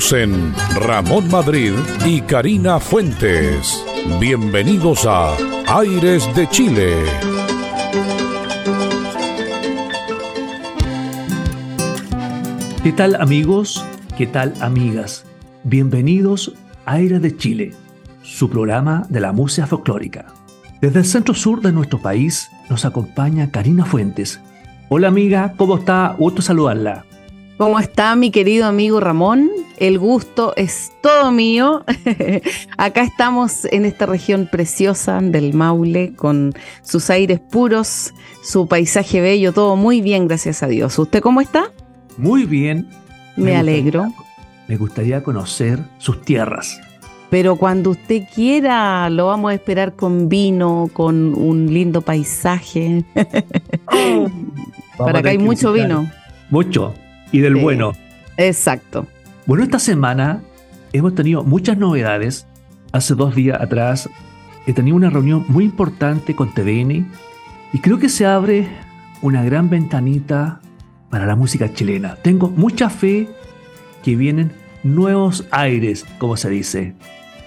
[0.00, 1.74] Ramón Madrid
[2.06, 3.84] y Karina Fuentes.
[4.18, 6.96] Bienvenidos a Aires de Chile.
[12.82, 13.84] ¿Qué tal amigos?
[14.16, 15.26] ¿Qué tal amigas?
[15.62, 16.54] Bienvenidos
[16.86, 17.74] a Aires de Chile,
[18.22, 20.24] su programa de la música folclórica.
[20.80, 24.40] Desde el centro sur de nuestro país nos acompaña Karina Fuentes.
[24.88, 26.16] Hola amiga, ¿cómo está?
[26.18, 27.04] Gusto saludarla.
[27.62, 29.48] ¿Cómo está mi querido amigo Ramón?
[29.76, 31.84] El gusto es todo mío.
[32.76, 39.52] Acá estamos en esta región preciosa del Maule con sus aires puros, su paisaje bello,
[39.52, 40.98] todo muy bien, gracias a Dios.
[40.98, 41.70] ¿Usted cómo está?
[42.16, 42.88] Muy bien.
[43.36, 44.12] Me, alegro.
[44.66, 46.80] me gustaría conocer sus tierras.
[47.30, 53.04] Pero cuando usted quiera, lo vamos a esperar con vino, con un lindo paisaje.
[54.98, 56.10] Para acá hay mucho vino.
[56.50, 56.92] Mucho.
[57.32, 57.92] Y del bueno.
[58.36, 59.06] Exacto.
[59.46, 60.42] Bueno, esta semana
[60.92, 62.46] hemos tenido muchas novedades.
[62.92, 64.08] Hace dos días atrás
[64.66, 67.10] he tenido una reunión muy importante con TVN
[67.72, 68.68] y creo que se abre
[69.22, 70.60] una gran ventanita
[71.10, 72.16] para la música chilena.
[72.16, 73.28] Tengo mucha fe
[74.02, 74.52] que vienen
[74.82, 76.94] nuevos aires, como se dice.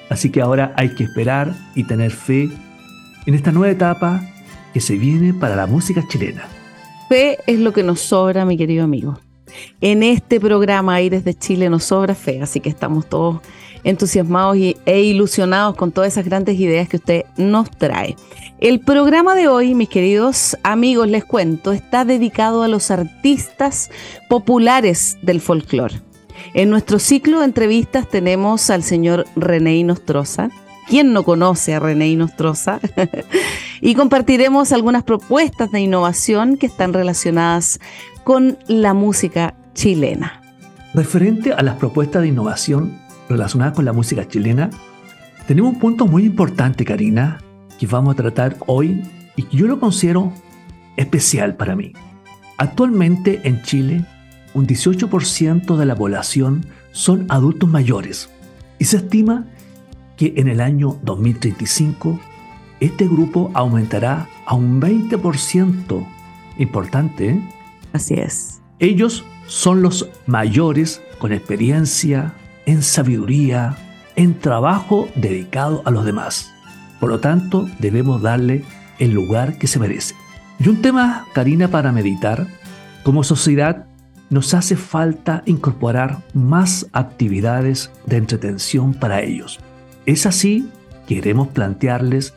[0.09, 2.49] Así que ahora hay que esperar y tener fe
[3.25, 4.22] en esta nueva etapa
[4.73, 6.44] que se viene para la música chilena.
[7.09, 9.20] Fe es lo que nos sobra, mi querido amigo.
[9.81, 13.42] En este programa Aires de Chile nos sobra fe, así que estamos todos
[13.83, 18.15] entusiasmados e ilusionados con todas esas grandes ideas que usted nos trae.
[18.60, 23.92] El programa de hoy, mis queridos amigos, les cuento, está dedicado a los artistas
[24.27, 26.02] populares del folclore.
[26.54, 30.49] En nuestro ciclo de entrevistas tenemos al señor René Inostroza.
[30.88, 32.80] ¿Quién no conoce a René Inostroza?
[33.82, 37.80] y compartiremos algunas propuestas de innovación que están relacionadas
[38.25, 40.41] con la música chilena.
[40.95, 42.97] Referente a las propuestas de innovación
[43.30, 44.71] relacionadas con la música chilena,
[45.45, 47.37] tenemos un punto muy importante, Karina,
[47.77, 49.03] que vamos a tratar hoy
[49.35, 50.33] y que yo lo considero
[50.97, 51.93] especial para mí.
[52.58, 54.05] Actualmente en Chile
[54.55, 58.31] un 18% de la población son adultos mayores
[58.80, 59.45] y se estima
[60.17, 62.19] que en el año 2035
[62.80, 66.08] este grupo aumentará a un 20%.
[66.58, 67.55] Importante, ¿eh?
[67.95, 68.61] Así es.
[68.80, 72.33] Ellos son los mayores con experiencia,
[72.66, 73.78] en sabiduría,
[74.17, 76.52] en trabajo dedicado a los demás.
[77.00, 78.66] Por lo tanto, debemos darle
[79.00, 80.14] el lugar que se merece.
[80.60, 82.48] Y un tema, Karina, para meditar,
[83.04, 83.86] como sociedad
[84.30, 89.62] nos hace falta incorporar más actividades de entretención para ellos.
[90.06, 90.70] Es así
[91.08, 92.33] que queremos plantearles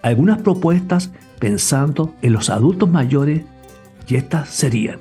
[0.00, 3.42] algunas propuestas pensando en los adultos mayores
[4.08, 4.98] y estas serían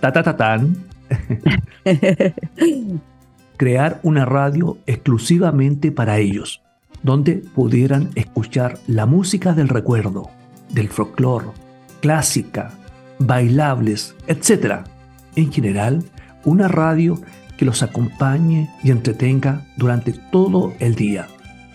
[0.00, 0.76] ta ta ta tan
[3.56, 6.62] crear una radio exclusivamente para ellos,
[7.02, 10.30] donde pudieran escuchar la música del recuerdo,
[10.70, 11.48] del folclore,
[12.00, 12.70] clásica,
[13.18, 14.84] bailables, etc
[15.38, 16.04] en general,
[16.44, 17.20] una radio
[17.56, 21.26] que los acompañe y entretenga durante todo el día.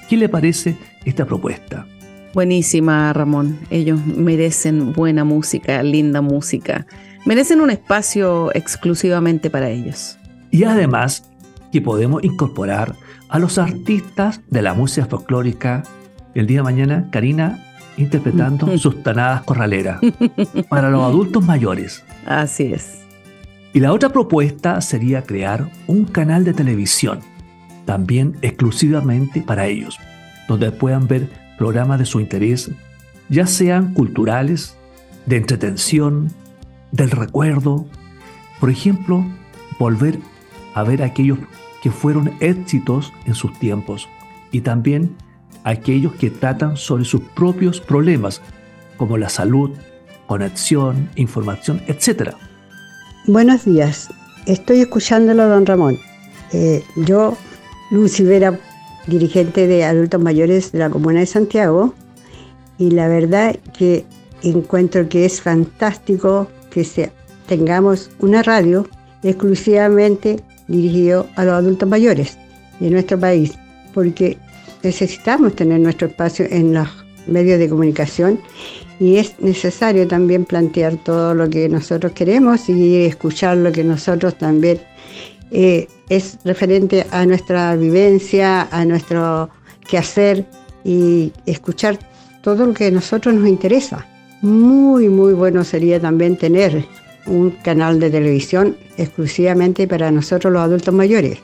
[0.09, 1.85] ¿Qué le parece esta propuesta?
[2.33, 3.59] Buenísima, Ramón.
[3.69, 6.87] Ellos merecen buena música, linda música.
[7.25, 10.17] Merecen un espacio exclusivamente para ellos.
[10.49, 11.29] Y además
[11.71, 12.95] que podemos incorporar
[13.29, 15.83] a los artistas de la música folclórica
[16.33, 17.63] el día de mañana, Karina,
[17.97, 20.01] interpretando sus tanadas corraleras
[20.69, 22.03] para los adultos mayores.
[22.25, 22.99] Así es.
[23.73, 27.19] Y la otra propuesta sería crear un canal de televisión,
[27.85, 29.99] también exclusivamente para ellos,
[30.47, 32.69] donde puedan ver programas de su interés,
[33.29, 34.75] ya sean culturales,
[35.25, 36.27] de entretención,
[36.91, 37.85] del recuerdo.
[38.59, 39.25] Por ejemplo,
[39.79, 40.19] volver
[40.73, 41.39] a ver aquellos
[41.81, 44.09] que fueron éxitos en sus tiempos
[44.51, 45.15] y también
[45.63, 48.41] aquellos que tratan sobre sus propios problemas,
[48.97, 49.71] como la salud,
[50.27, 52.31] conexión, información, etc.
[53.25, 54.09] Buenos días,
[54.47, 55.97] estoy escuchándolo, don Ramón.
[56.51, 57.37] Eh, yo,
[57.89, 58.59] Lucy Vera,
[59.07, 61.93] dirigente de adultos mayores de la Comuna de Santiago,
[62.77, 64.05] y la verdad que
[64.41, 67.11] encuentro que es fantástico que
[67.47, 68.87] tengamos una radio
[69.21, 72.37] exclusivamente dirigido a los adultos mayores
[72.79, 73.53] de nuestro país,
[73.93, 74.37] porque
[74.81, 76.87] necesitamos tener nuestro espacio en los
[77.27, 78.39] medios de comunicación
[78.99, 84.37] y es necesario también plantear todo lo que nosotros queremos y escuchar lo que nosotros
[84.37, 84.79] también
[85.51, 89.49] eh, es referente a nuestra vivencia, a nuestro
[89.87, 90.45] quehacer
[90.83, 91.97] y escuchar
[92.41, 94.05] todo lo que a nosotros nos interesa.
[94.41, 96.85] Muy, muy bueno sería también tener
[97.25, 101.39] un canal de televisión exclusivamente para nosotros los adultos mayores.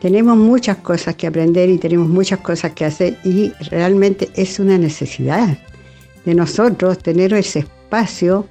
[0.00, 4.78] Tenemos muchas cosas que aprender y tenemos muchas cosas que hacer y realmente es una
[4.78, 5.58] necesidad
[6.24, 8.46] de nosotros tener ese espacio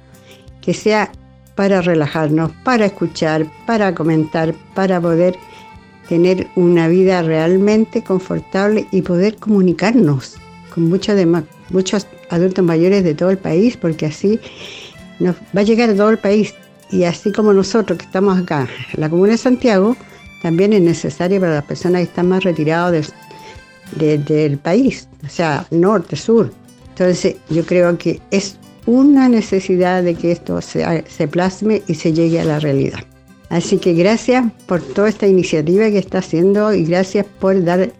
[0.60, 1.10] que sea
[1.58, 5.36] para relajarnos, para escuchar, para comentar, para poder
[6.08, 10.36] tener una vida realmente confortable y poder comunicarnos
[10.72, 11.16] con muchos,
[11.70, 14.38] muchos adultos mayores de todo el país, porque así
[15.18, 16.54] nos va a llegar a todo el país.
[16.92, 19.96] Y así como nosotros que estamos acá la Comuna de Santiago,
[20.42, 23.12] también es necesario para las personas que están más retiradas
[23.96, 26.52] del país, o sea, norte, sur.
[26.90, 28.56] Entonces yo creo que es
[28.88, 33.00] una necesidad de que esto se, se plasme y se llegue a la realidad.
[33.50, 37.92] Así que gracias por toda esta iniciativa que está haciendo y gracias por dar,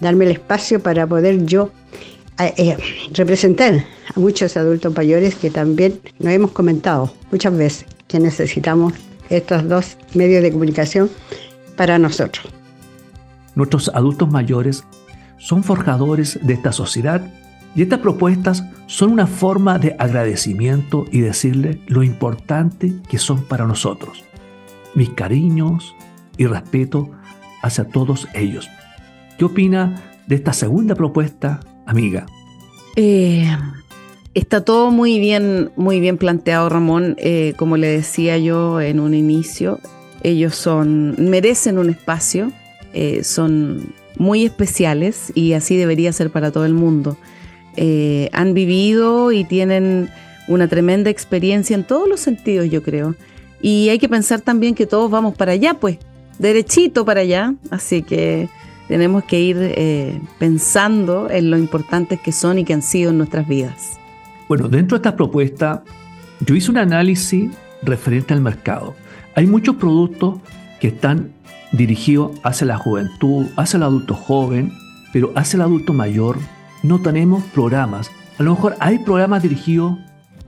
[0.00, 1.72] darme el espacio para poder yo
[2.38, 2.76] eh, eh,
[3.12, 3.74] representar
[4.14, 8.92] a muchos adultos mayores que también nos hemos comentado muchas veces que necesitamos
[9.30, 11.10] estos dos medios de comunicación
[11.74, 12.46] para nosotros.
[13.56, 14.84] Nuestros adultos mayores
[15.38, 17.20] son forjadores de esta sociedad
[17.76, 23.66] y estas propuestas son una forma de agradecimiento y decirle lo importante que son para
[23.66, 24.24] nosotros.
[24.94, 25.94] Mis cariños
[26.38, 27.10] y respeto
[27.62, 28.68] hacia todos ellos.
[29.38, 32.24] ¿Qué opina de esta segunda propuesta, amiga?
[32.96, 33.46] Eh,
[34.32, 37.14] está todo muy bien, muy bien planteado, Ramón.
[37.18, 39.80] Eh, como le decía yo en un inicio,
[40.22, 42.52] ellos son, merecen un espacio,
[42.94, 47.18] eh, son muy especiales y así debería ser para todo el mundo.
[47.76, 50.08] Eh, han vivido y tienen
[50.48, 53.14] una tremenda experiencia en todos los sentidos, yo creo.
[53.60, 55.98] Y hay que pensar también que todos vamos para allá, pues,
[56.38, 57.54] derechito para allá.
[57.70, 58.48] Así que
[58.88, 63.18] tenemos que ir eh, pensando en lo importantes que son y que han sido en
[63.18, 63.98] nuestras vidas.
[64.48, 65.82] Bueno, dentro de esta propuesta,
[66.40, 67.50] yo hice un análisis
[67.82, 68.94] referente al mercado.
[69.34, 70.38] Hay muchos productos
[70.80, 71.32] que están
[71.72, 74.72] dirigidos hacia la juventud, hacia el adulto joven,
[75.12, 76.38] pero hacia el adulto mayor
[76.86, 78.10] no tenemos programas.
[78.38, 79.96] A lo mejor hay programas dirigidos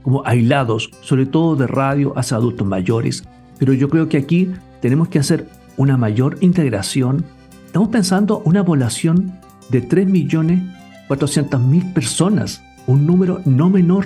[0.01, 3.23] como aislados, sobre todo de radio hacia adultos mayores,
[3.57, 4.51] pero yo creo que aquí
[4.81, 7.25] tenemos que hacer una mayor integración.
[7.65, 9.37] Estamos pensando una población
[9.69, 14.05] de 3.400.000 personas, un número no menor.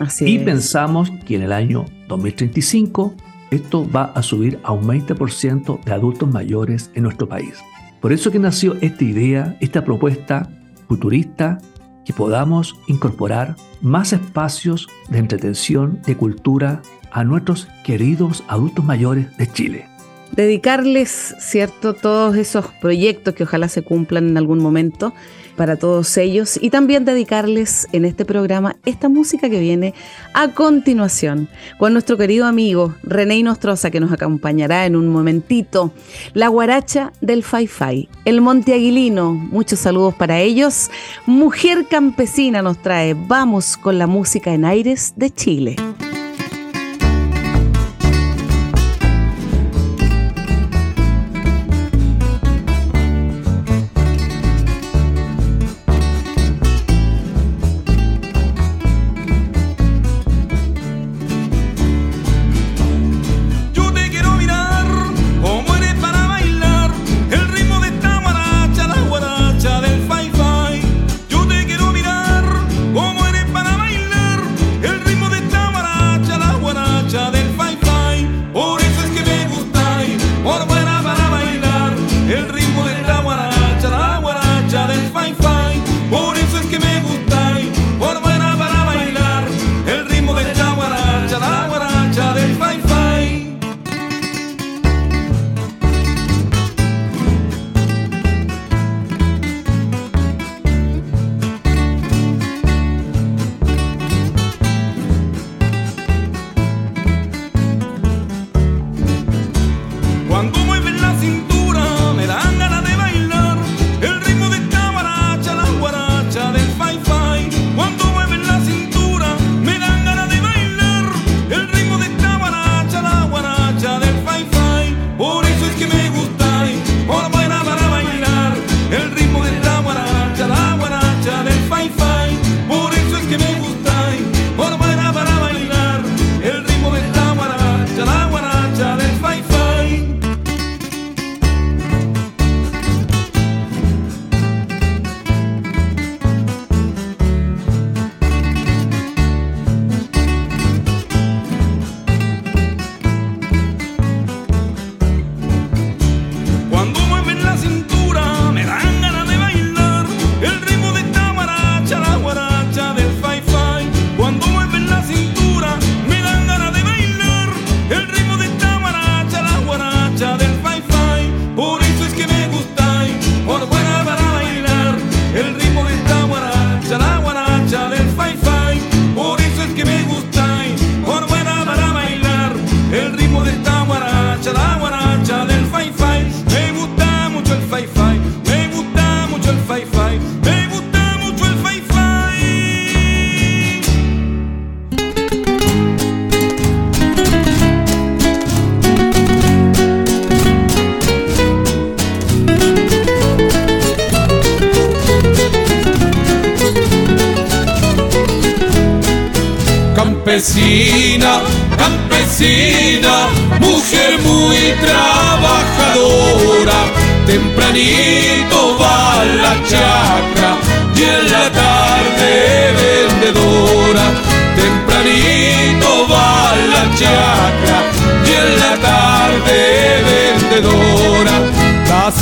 [0.00, 3.14] Así y pensamos que en el año 2035
[3.50, 7.54] esto va a subir a un 20% de adultos mayores en nuestro país.
[8.00, 10.48] Por eso que nació esta idea, esta propuesta
[10.88, 11.58] futurista
[12.04, 19.50] que podamos incorporar más espacios de entretención, de cultura a nuestros queridos adultos mayores de
[19.50, 19.93] Chile.
[20.36, 25.14] Dedicarles, ¿cierto?, todos esos proyectos que ojalá se cumplan en algún momento
[25.56, 29.94] para todos ellos y también dedicarles en este programa esta música que viene
[30.32, 31.48] a continuación
[31.78, 35.92] con nuestro querido amigo René Nostroza que nos acompañará en un momentito.
[36.32, 40.90] La guaracha del Fai Fai, el Monte Aguilino, muchos saludos para ellos.
[41.26, 45.76] Mujer campesina nos trae, vamos con la música en aires de Chile.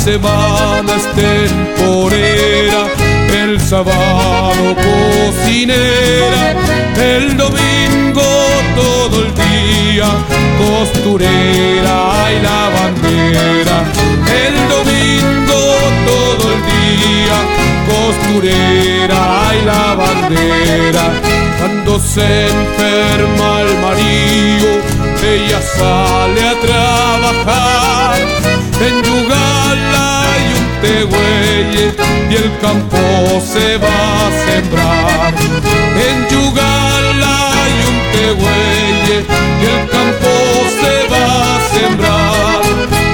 [0.03, 2.81] Semana es temporera,
[3.41, 6.43] el sábado cocinera,
[6.97, 8.21] el domingo
[8.75, 10.07] todo el día,
[10.59, 11.97] costurera
[12.31, 13.77] y lavandera.
[14.43, 15.61] El domingo
[16.11, 17.37] todo el día,
[17.87, 19.21] costurera
[19.55, 21.05] y lavandera.
[21.59, 24.69] Cuando se enferma el marido,
[25.23, 28.17] ella sale a trabajar
[28.81, 29.32] en un
[31.75, 32.97] y el campo
[33.41, 35.33] se va a sembrar.
[36.07, 37.37] En Yugala
[37.67, 39.17] y un tegüelle
[39.61, 40.31] y el campo
[40.79, 42.61] se va a sembrar.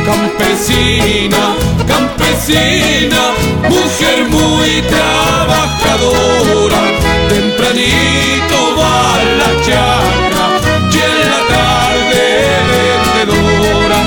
[0.06, 1.44] Campesina,
[1.88, 3.22] campesina,
[3.70, 6.82] mujer muy trabajadora,
[7.30, 10.46] tempranito va a la chacra
[10.92, 12.26] y en la tarde
[12.72, 14.00] vendedora,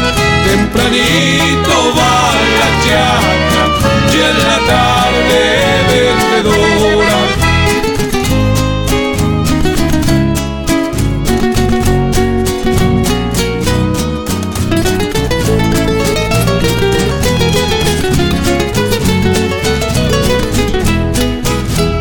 [0.44, 3.21] tempranito va a la chacra
[4.32, 5.40] en la tarde
[5.88, 7.18] vendedora.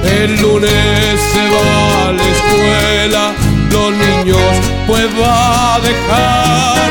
[0.04, 3.24] El lunes se va a la escuela,
[3.72, 4.52] los niños
[4.88, 6.90] pues va a dejar.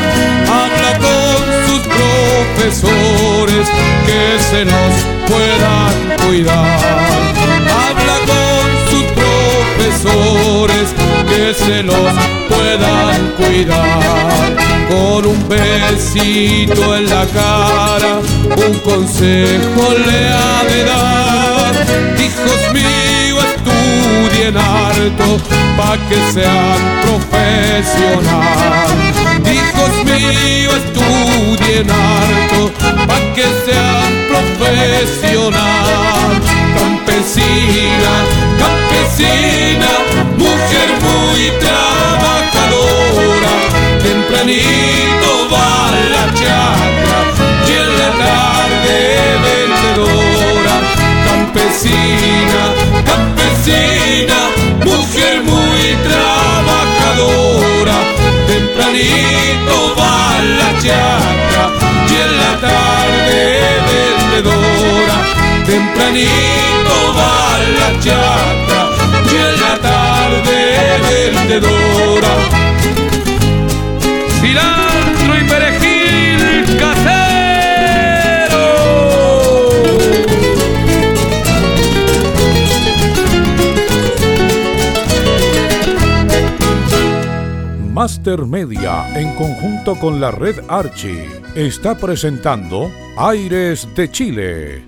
[0.59, 3.65] Habla con sus profesores
[4.05, 5.93] que se nos puedan
[6.25, 6.79] cuidar.
[7.87, 10.87] Habla con sus profesores
[11.29, 12.13] que se los
[12.49, 14.41] puedan cuidar.
[14.89, 18.19] Con un besito en la cara,
[18.67, 21.73] un consejo le ha de dar.
[22.25, 25.29] Hijos míos, estudien harto
[25.77, 28.41] pa' que sean profesional.
[30.11, 32.61] Míos, estudien harto
[33.07, 35.61] pa' que sean profesional.
[36.77, 38.13] Campesina,
[38.61, 39.91] campesina,
[40.37, 43.53] mujer muy trabajadora,
[44.03, 45.73] tempranito va
[46.13, 47.19] la chacra
[47.67, 48.97] y en la tarde
[49.45, 50.75] vendedora.
[51.25, 52.40] Campesina,
[58.51, 61.63] tempranito va la chacra
[62.09, 63.37] y en la tarde
[63.87, 65.17] vendedora.
[65.65, 67.35] Tempranito va
[67.79, 68.81] la chacra
[69.31, 70.57] y en la tarde
[71.07, 72.33] vendedora.
[87.93, 94.81] Master Media, en conjunto con la red Archie, está presentando Aires de Chile.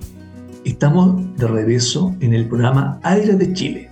[0.64, 3.90] Estamos de regreso en el programa Aires de Chile.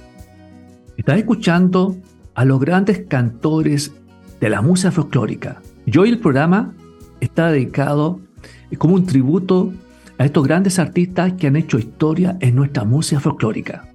[0.96, 1.94] Estás escuchando
[2.34, 3.92] a los grandes cantores
[4.40, 5.60] de la música folclórica.
[5.84, 6.74] Y hoy el programa
[7.20, 8.18] está dedicado
[8.78, 9.74] como un tributo
[10.16, 13.92] a estos grandes artistas que han hecho historia en nuestra música folclórica.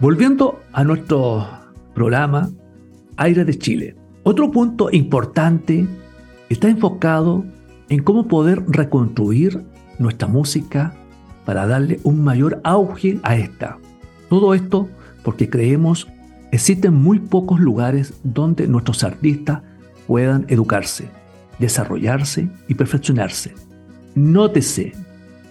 [0.00, 1.46] Volviendo a nuestro
[1.94, 2.48] programa
[3.18, 4.01] Aires de Chile.
[4.24, 5.86] Otro punto importante
[6.48, 7.44] está enfocado
[7.88, 9.64] en cómo poder reconstruir
[9.98, 10.94] nuestra música
[11.44, 13.78] para darle un mayor auge a esta.
[14.28, 14.88] Todo esto
[15.24, 16.06] porque creemos
[16.52, 19.62] existen muy pocos lugares donde nuestros artistas
[20.06, 21.08] puedan educarse,
[21.58, 23.54] desarrollarse y perfeccionarse.
[24.14, 24.92] Nótese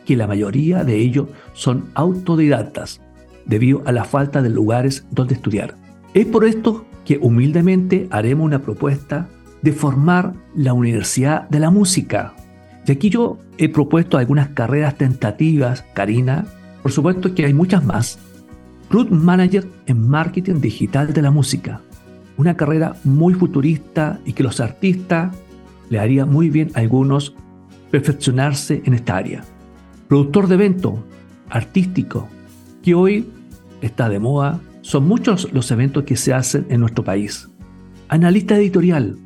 [0.06, 3.02] que la mayoría de ellos son autodidactas
[3.46, 5.76] debido a la falta de lugares donde estudiar.
[6.14, 9.28] Es por esto que humildemente haremos una propuesta
[9.62, 12.34] de formar la Universidad de la Música.
[12.86, 16.46] Y aquí yo he propuesto algunas carreras tentativas, Karina,
[16.82, 18.20] por supuesto que hay muchas más.
[18.90, 21.82] Root Manager en Marketing Digital de la Música,
[22.38, 25.34] una carrera muy futurista y que los artistas
[25.90, 27.36] le haría muy bien a algunos
[27.92, 29.44] perfeccionarse en esta área.
[30.08, 31.04] Productor de evento
[31.50, 32.28] artístico,
[32.82, 33.30] que hoy
[33.82, 37.50] está de moda, son muchos los eventos que se hacen en nuestro país.
[38.10, 39.18] Analista editorial,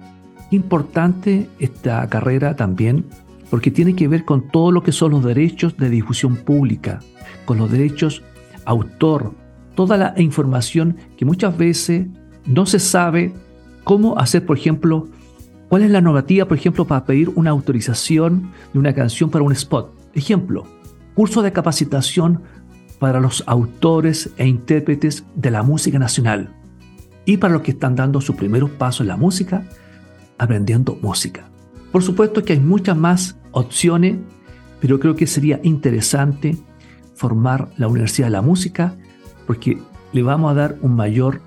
[0.51, 3.05] importante esta carrera también
[3.49, 6.99] porque tiene que ver con todo lo que son los derechos de difusión pública,
[7.45, 8.23] con los derechos
[8.65, 9.33] autor,
[9.75, 12.07] toda la información que muchas veces
[12.45, 13.33] no se sabe
[13.83, 15.07] cómo hacer, por ejemplo,
[15.69, 19.51] cuál es la normativa, por ejemplo, para pedir una autorización de una canción para un
[19.51, 19.93] spot.
[20.13, 20.65] Ejemplo,
[21.13, 22.41] curso de capacitación
[23.05, 26.49] para los autores e intérpretes de la música nacional
[27.23, 29.63] y para los que están dando su primeros pasos en la música,
[30.39, 31.47] aprendiendo música.
[31.91, 34.17] Por supuesto que hay muchas más opciones,
[34.81, 36.57] pero creo que sería interesante
[37.13, 38.95] formar la Universidad de la Música
[39.45, 39.77] porque
[40.11, 41.41] le vamos a dar un mayor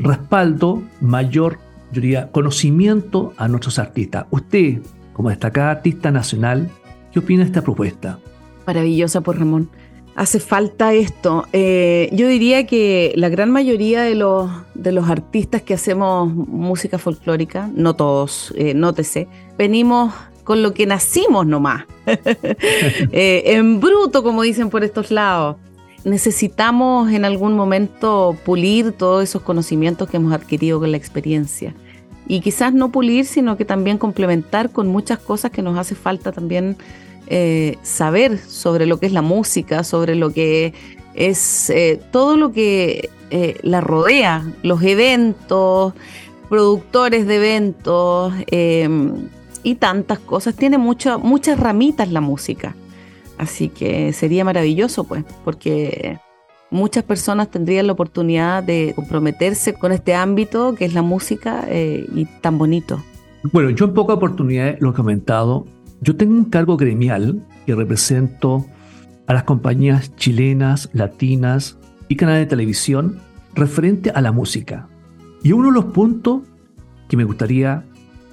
[0.00, 1.60] respaldo, mayor
[1.92, 4.26] yo diría, conocimiento a nuestros artistas.
[4.32, 6.68] Usted, como destacada artista nacional,
[7.12, 8.18] ¿qué opina de esta propuesta?
[8.66, 9.70] Maravillosa por Ramón.
[10.16, 11.46] Hace falta esto.
[11.52, 14.48] Eh, yo diría que la gran mayoría de los,
[15.08, 19.26] artistas que hacemos música folclórica, no todos, eh, nótese,
[19.58, 25.56] venimos con lo que nacimos nomás, eh, en bruto, como dicen por estos lados.
[26.04, 31.74] Necesitamos en algún momento pulir todos esos conocimientos que hemos adquirido con la experiencia.
[32.28, 36.30] Y quizás no pulir, sino que también complementar con muchas cosas que nos hace falta
[36.30, 36.76] también
[37.26, 40.74] eh, saber sobre lo que es la música, sobre lo que
[41.14, 45.94] es eh, todo lo que eh, la rodea, los eventos,
[46.48, 48.34] productores de eventos
[49.62, 50.54] y tantas cosas.
[50.54, 52.76] Tiene muchas ramitas la música.
[53.38, 56.18] Así que sería maravilloso, pues, porque
[56.70, 62.26] muchas personas tendrían la oportunidad de comprometerse con este ámbito que es la música y
[62.42, 63.02] tan bonito.
[63.52, 65.66] Bueno, yo en poca oportunidad lo he comentado,
[66.04, 68.66] yo tengo un cargo gremial que represento
[69.26, 73.20] a las compañías chilenas, latinas y canales de televisión
[73.54, 74.86] referente a la música.
[75.42, 76.42] Y uno de los puntos
[77.08, 77.84] que me gustaría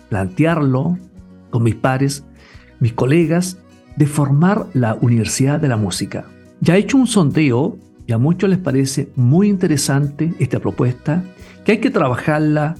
[0.09, 0.97] plantearlo
[1.49, 2.25] con mis pares,
[2.81, 3.57] mis colegas,
[3.95, 6.25] de formar la Universidad de la Música.
[6.59, 11.23] Ya he hecho un sondeo y a muchos les parece muy interesante esta propuesta,
[11.63, 12.75] que hay que trabajarla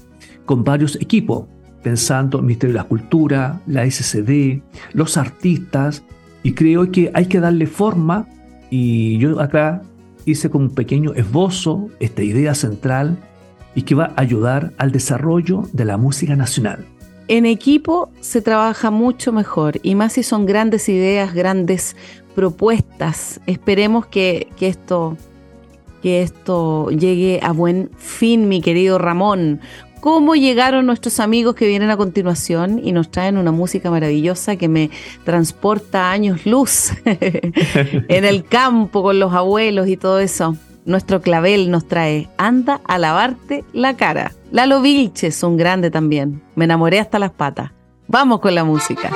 [0.46, 1.46] con varios equipos,
[1.84, 4.62] pensando en el Ministerio de la Cultura, la SCD,
[4.94, 6.04] los artistas,
[6.44, 8.28] y creo que hay que darle forma,
[8.70, 9.82] y yo acá
[10.26, 13.18] hice como un pequeño esbozo esta idea central
[13.76, 16.86] y que va a ayudar al desarrollo de la música nacional.
[17.28, 21.96] En equipo se trabaja mucho mejor y más si son grandes ideas, grandes
[22.36, 23.40] propuestas.
[23.46, 25.18] Esperemos que, que esto
[26.02, 29.62] que esto llegue a buen fin, mi querido Ramón
[30.02, 34.68] cómo llegaron nuestros amigos que vienen a continuación y nos traen una música maravillosa que
[34.68, 34.90] me
[35.24, 40.58] transporta años luz en el campo con los abuelos y todo eso.
[40.84, 44.34] Nuestro clavel nos trae Anda a lavarte la cara.
[44.52, 46.42] Lalo Vilches, un grande también.
[46.56, 47.72] Me enamoré hasta las patas.
[48.08, 49.12] Vamos con la música.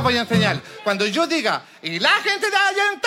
[0.00, 0.60] Voy a enseñar.
[0.84, 3.00] Cuando yo diga, y la gente de allá en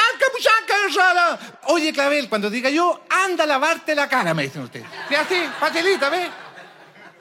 [0.96, 1.40] rara.
[1.68, 4.86] Oye, Clavel, cuando diga yo, anda a lavarte la cara, me dicen ustedes.
[5.10, 6.30] Y así, facilita, ¿ves?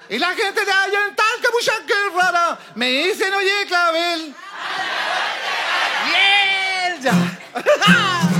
[0.08, 1.48] Y la gente de allá en Talca,
[2.14, 2.58] rara.
[2.74, 4.34] Me dicen, oye, Clavel.
[7.00, 8.24] ¡Bien!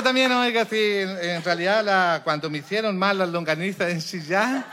[0.00, 4.64] también, oiga, si en, realidad la, cuando me hicieron mal las longanizas en Chillán.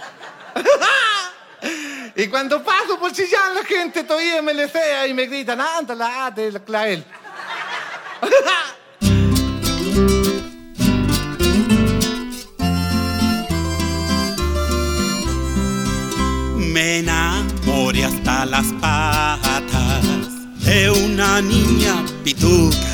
[2.15, 6.31] y cuando paso por Chillán, la gente todavía me le fea y me gritan, ándala,
[6.31, 7.03] de la clavel.
[16.57, 20.03] Me enamoré hasta las patas
[20.63, 22.88] de una niña pituca.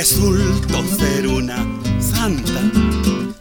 [0.00, 1.58] Resultó ser una
[2.00, 2.62] santa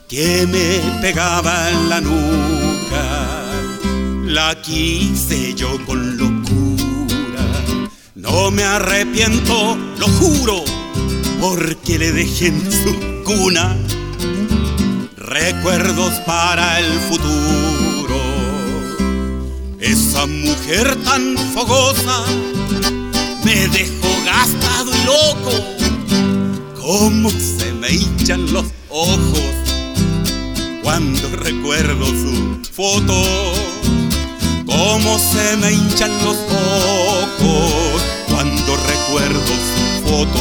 [0.10, 3.46] que me pegaba en la nuca.
[4.26, 7.46] La quise yo con locura.
[8.16, 10.66] No me arrepiento, lo juro,
[11.40, 13.78] porque le dejé en su cuna
[15.16, 18.20] recuerdos para el futuro.
[19.80, 22.26] Esa mujer tan fogosa
[23.46, 25.79] me dejó gastado y loco.
[26.92, 29.54] Cómo se me hinchan los ojos
[30.82, 33.14] cuando recuerdo su foto.
[34.66, 40.40] Cómo se me hinchan los ojos cuando recuerdo su foto.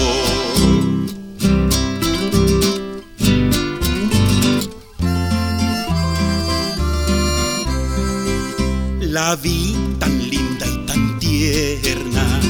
[9.02, 12.40] La vi tan linda y tan tierna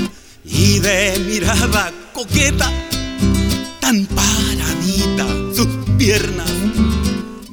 [0.45, 2.71] y de mirada coqueta,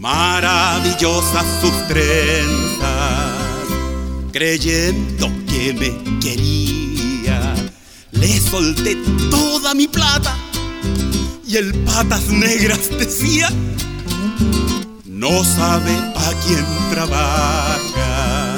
[0.06, 3.34] maravillosas sus trenzas,
[4.32, 7.56] creyendo que me quería,
[8.12, 8.98] le solté
[9.32, 10.38] toda mi plata
[11.48, 13.50] y el patas negras decía,
[15.06, 18.54] no sabe a quién trabaja.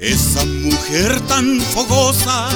[0.00, 2.48] Esa mujer tan fogosa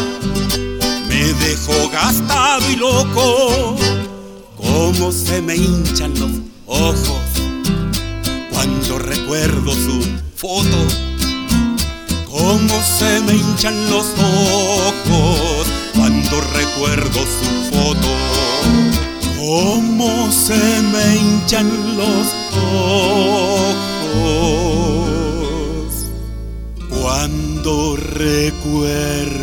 [1.07, 3.77] me dejó gastado y loco.
[4.57, 6.33] Cómo se me hinchan los
[6.67, 7.34] ojos
[8.55, 10.01] cuando recuerdo su
[10.37, 10.79] foto.
[12.31, 18.09] Cómo se me hinchan los ojos cuando recuerdo su foto.
[19.39, 20.57] Cómo se
[20.93, 23.85] me hinchan los ojos
[26.89, 29.35] cuando recuerdo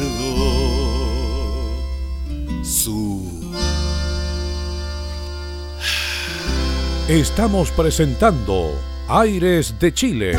[2.64, 3.30] su...
[7.08, 8.74] Estamos presentando
[9.14, 10.32] Aires de Chile,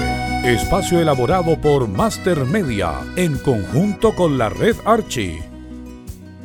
[0.45, 5.43] espacio elaborado por Master Media en conjunto con la red Archie.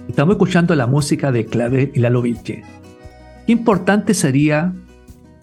[0.09, 2.65] Estamos escuchando la música de Clave y Lalo Vilche.
[3.45, 4.73] Qué importante sería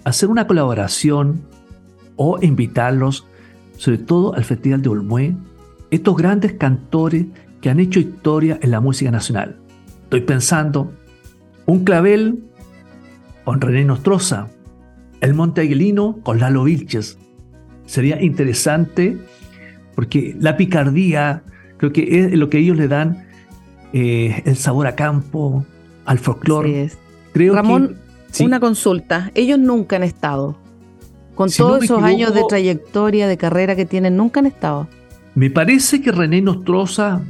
[0.05, 1.41] hacer una colaboración
[2.17, 3.27] o invitarlos,
[3.79, 5.35] sobre todo al Festival de Olmué,
[5.91, 7.25] estos grandes cantores
[7.63, 9.57] que han hecho historia en la música nacional.
[10.03, 10.93] Estoy pensando,
[11.65, 12.45] un clavel
[13.43, 14.49] con René Nostroza,
[15.25, 17.19] el Monte Aguilino con Lalo Vilches.
[17.87, 19.19] Sería interesante
[19.95, 21.43] porque la picardía,
[21.77, 23.27] creo que es lo que ellos le dan
[23.93, 25.65] eh, el sabor a campo,
[26.05, 26.91] al folclore.
[27.33, 29.31] Creo Ramón, que, sí, una consulta.
[29.35, 30.57] Ellos nunca han estado.
[31.35, 34.89] Con Si todos esos años de trayectoria, de carrera que tienen, nunca han estado.
[35.35, 37.23] Me parece que René Nostroza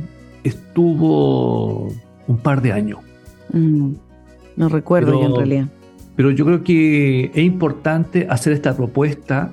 [0.43, 1.89] estuvo
[2.27, 2.99] un par de años.
[3.53, 3.93] Mm,
[4.57, 5.69] no recuerdo Pero- yo en realidad.
[6.17, 9.51] Pero yo creo que es importante hacer esta propuesta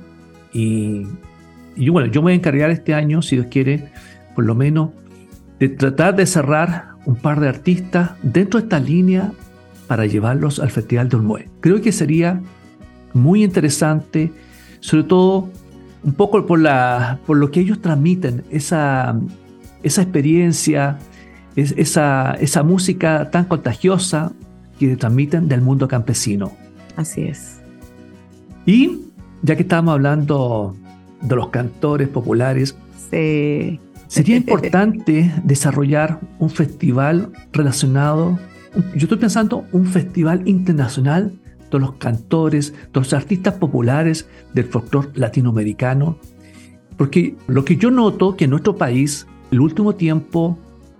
[0.53, 1.05] y,
[1.89, 3.91] bueno, yo me voy a encargar este año, si Dios quiere,
[4.35, 4.89] por lo menos,
[5.59, 9.31] de tratar de cerrar un par de artistas dentro de esta línea
[9.87, 11.49] para llevarlos al Festival de Olmué.
[11.61, 12.41] Creo que sería
[13.13, 14.31] muy interesante,
[14.81, 15.49] sobre todo
[16.03, 19.19] un poco por, la, por lo que ellos transmiten, esa,
[19.83, 20.97] esa experiencia,
[21.55, 24.31] es- esa, esa música tan contagiosa
[24.89, 26.51] que transmiten del mundo campesino.
[26.95, 27.59] Así es.
[28.65, 28.99] Y
[29.41, 30.75] ya que estábamos hablando
[31.21, 32.75] de los cantores populares,
[33.09, 33.79] Sí.
[34.07, 38.39] sería importante desarrollar un festival relacionado,
[38.95, 41.33] yo estoy pensando un festival internacional
[41.71, 46.17] de los cantores, de los artistas populares del folclore latinoamericano,
[46.97, 50.57] porque lo que yo noto que en nuestro país, el último tiempo,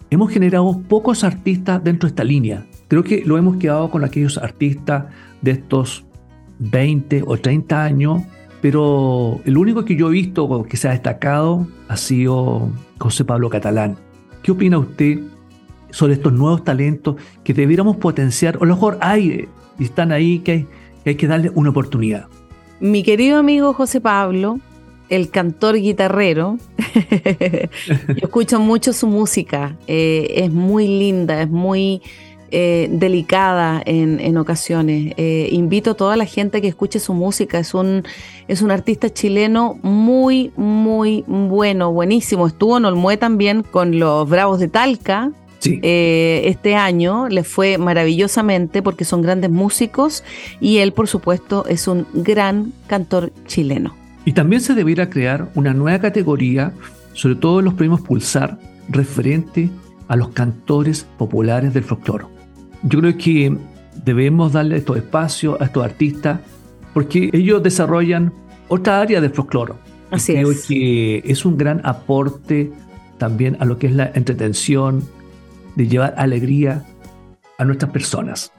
[0.10, 2.65] hemos generado pocos artistas dentro de esta línea.
[2.91, 5.06] Creo que lo hemos quedado con aquellos artistas
[5.41, 6.04] de estos
[6.60, 8.21] 20 o 30 años,
[8.62, 13.49] pero el único que yo he visto que se ha destacado ha sido José Pablo
[13.49, 13.95] Catalán.
[14.43, 15.21] ¿Qué opina usted
[15.91, 18.58] sobre estos nuevos talentos que debiéramos potenciar?
[18.58, 19.49] O a lo mejor hay eh,
[19.80, 20.67] y están ahí que hay,
[21.06, 22.27] que hay darle una oportunidad.
[22.82, 24.60] Mi querido amigo José Pablo,
[25.08, 26.58] el cantor guitarrero,
[27.88, 32.01] yo escucho mucho su música, eh, es muy linda, es muy
[32.52, 35.14] eh, delicada en, en ocasiones.
[35.18, 38.04] Eh, invito a toda la gente que escuche su música, es un,
[38.48, 42.48] es un artista chileno muy, muy bueno, buenísimo.
[42.48, 45.80] Estuvo en Olmué también con los Bravos de Talca, Sí.
[45.84, 50.24] eh, este año le fue maravillosamente porque son grandes músicos
[50.60, 53.96] y él, por supuesto, es un gran cantor chileno.
[54.26, 56.74] Y también se debiera crear una nueva categoría,
[57.14, 58.58] sobre todo en los premios Pulsar,
[58.90, 59.70] referente
[60.08, 62.26] a los cantores populares del folclore.
[62.84, 63.58] Yo creo que
[64.04, 66.39] debemos darle estos espacios a estos artistas
[66.94, 68.34] porque ellos desarrollan
[68.67, 69.74] otra área del folclore.
[70.10, 70.65] Así creo es.
[70.65, 72.72] que es un gran aporte
[73.17, 75.04] también a lo que es la entretención,
[75.76, 76.84] de llevar alegría
[77.58, 78.52] a nuestras personas.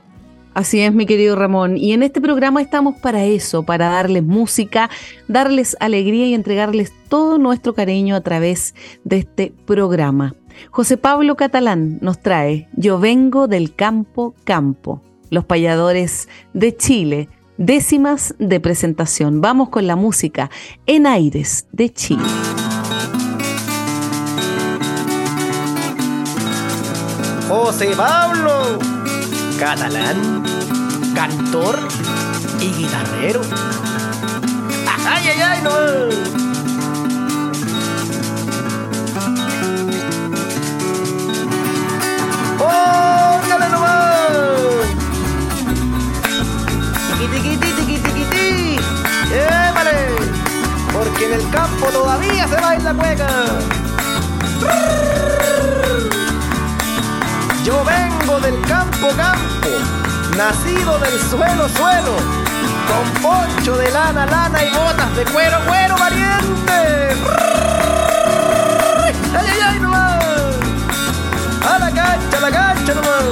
[0.55, 1.77] Así es, mi querido Ramón.
[1.77, 4.91] Y en este programa estamos para eso, para darles música,
[5.27, 10.35] darles alegría y entregarles todo nuestro cariño a través de este programa.
[10.71, 18.35] José Pablo Catalán nos trae Yo vengo del campo campo, los payadores de Chile, décimas
[18.39, 19.41] de presentación.
[19.41, 20.51] Vamos con la música
[20.87, 22.23] en aires de Chile.
[27.49, 28.79] José Pablo,
[29.59, 30.43] catalán,
[31.15, 31.79] cantor
[32.61, 33.41] y guitarrero.
[35.05, 35.63] ¡Ay, ay, ay!
[35.63, 36.52] No.
[42.83, 44.87] ¡Póngale nomás!
[47.19, 48.77] Tiquiti, tiquiti, tiquiti.
[49.33, 50.17] ¡Épale!
[50.93, 53.29] Porque en el campo todavía se baila cueca.
[57.65, 59.69] Yo vengo del campo campo,
[60.37, 62.17] nacido del suelo suelo,
[62.89, 67.15] con poncho de lana lana y botas de cuero cuero valiente.
[69.35, 70.12] ¡Ay, ay, ay, nomás!
[72.13, 73.25] A la cancha, a la cancha nomás.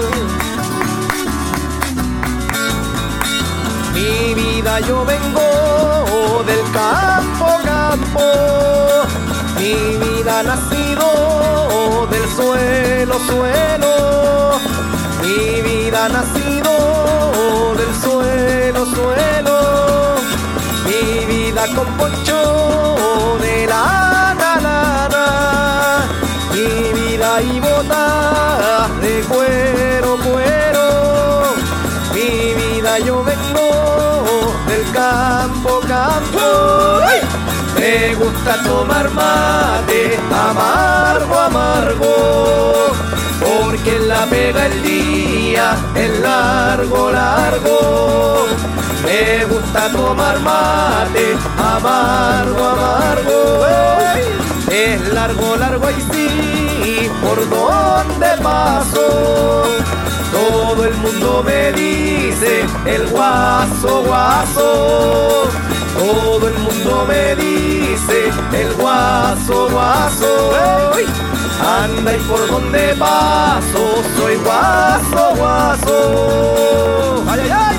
[3.92, 8.24] Mi vida yo vengo del campo campo,
[9.58, 14.58] mi vida nacido del suelo suelo,
[15.22, 19.56] mi vida nacido del suelo suelo,
[20.86, 24.09] mi vida con poncho de lana
[29.20, 31.42] de cuero cuero,
[32.14, 37.00] mi vida yo vengo del campo campo.
[37.78, 42.92] Me gusta tomar mate amargo amargo
[43.40, 48.46] porque en la pega el día es largo largo.
[49.04, 53.66] Me gusta tomar mate amargo amargo.
[54.70, 56.59] Es largo largo y sí,
[57.22, 59.64] por donde paso.
[60.32, 65.48] Todo el mundo me dice el guaso, guaso.
[65.98, 70.50] Todo el mundo me dice el guaso, guaso.
[71.60, 77.24] Anda y por donde paso, soy guaso, guaso.
[77.28, 77.69] ¡Ay, ay, ay,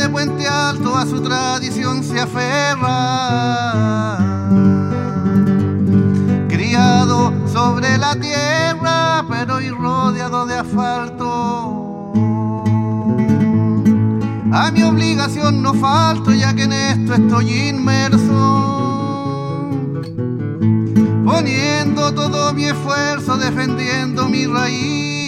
[0.00, 4.16] de Puente Alto a su tradición se aferra.
[6.48, 12.12] Criado sobre la tierra, pero y rodeado de asfalto.
[14.52, 19.68] A mi obligación no falto, ya que en esto estoy inmerso.
[21.26, 25.19] Poniendo todo mi esfuerzo, defendiendo mi raíz.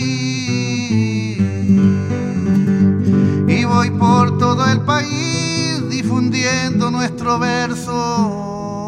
[3.73, 8.83] Voy por todo el país difundiendo nuestro verso.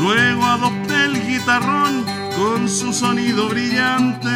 [0.00, 2.04] Luego adopté el guitarrón
[2.36, 4.28] con su sonido brillante.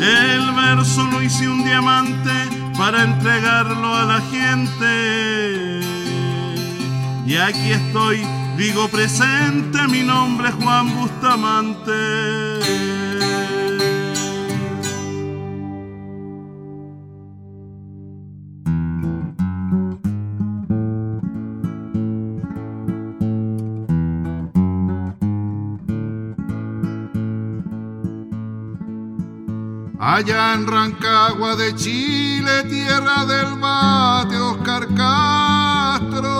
[0.00, 5.80] El verso lo hice un diamante para entregarlo a la gente.
[7.26, 12.89] Y aquí estoy, digo presente, mi nombre es Juan Bustamante.
[30.02, 36.39] Allá en Rancagua de Chile, tierra del mate, Oscar Castro.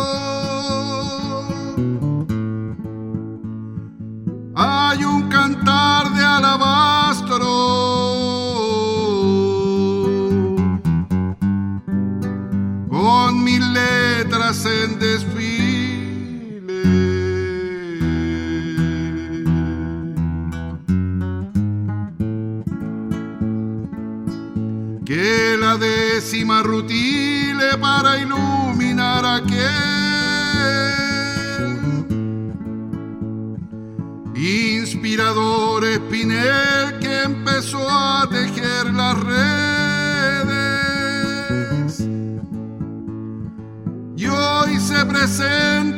[27.80, 29.60] Para iluminar aquel.
[34.34, 40.50] Inspirador espinel que empezó a tejer las redes.
[44.16, 45.89] Y hoy se presenta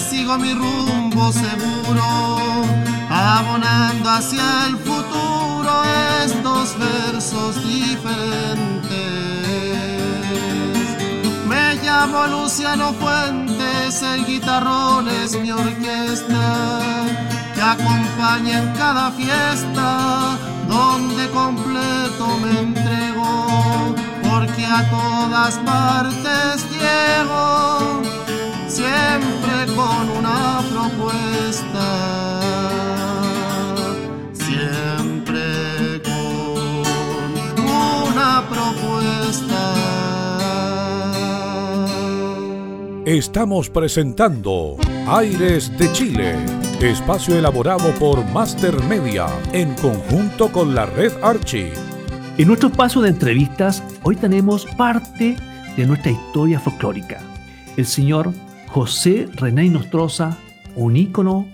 [0.00, 2.62] sigo mi rumbo seguro,
[3.10, 5.82] abonando hacia el futuro
[6.24, 8.90] estos versos diferentes.
[11.46, 16.80] Me llamo Luciano Fuentes, el guitarrón es mi orquesta,
[17.54, 20.36] que acompaña en cada fiesta,
[20.68, 23.94] donde completo me entrego
[24.28, 28.02] porque a todas partes llego,
[28.80, 31.88] siempre con una propuesta,
[34.32, 39.62] siempre con una propuesta.
[43.04, 44.76] Estamos presentando
[45.06, 46.36] Aires de Chile,
[46.80, 51.72] espacio elaborado por Master Media en conjunto con la red Archie.
[52.38, 55.36] En nuestro espacio de entrevistas, hoy tenemos parte
[55.76, 57.20] de nuestra historia folclórica.
[57.76, 58.32] El señor
[58.72, 60.38] José René Nostroza,
[60.76, 61.44] un ícono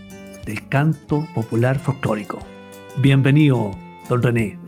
[0.45, 2.41] del canto popular folclórico.
[2.99, 3.71] Bienvenido,
[4.07, 4.59] don René.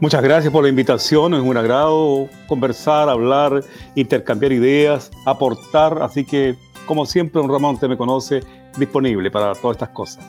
[0.00, 6.56] Muchas gracias por la invitación, es un agrado conversar, hablar, intercambiar ideas, aportar, así que
[6.84, 8.42] como siempre, un Ramón te me conoce,
[8.76, 10.22] disponible para todas estas cosas.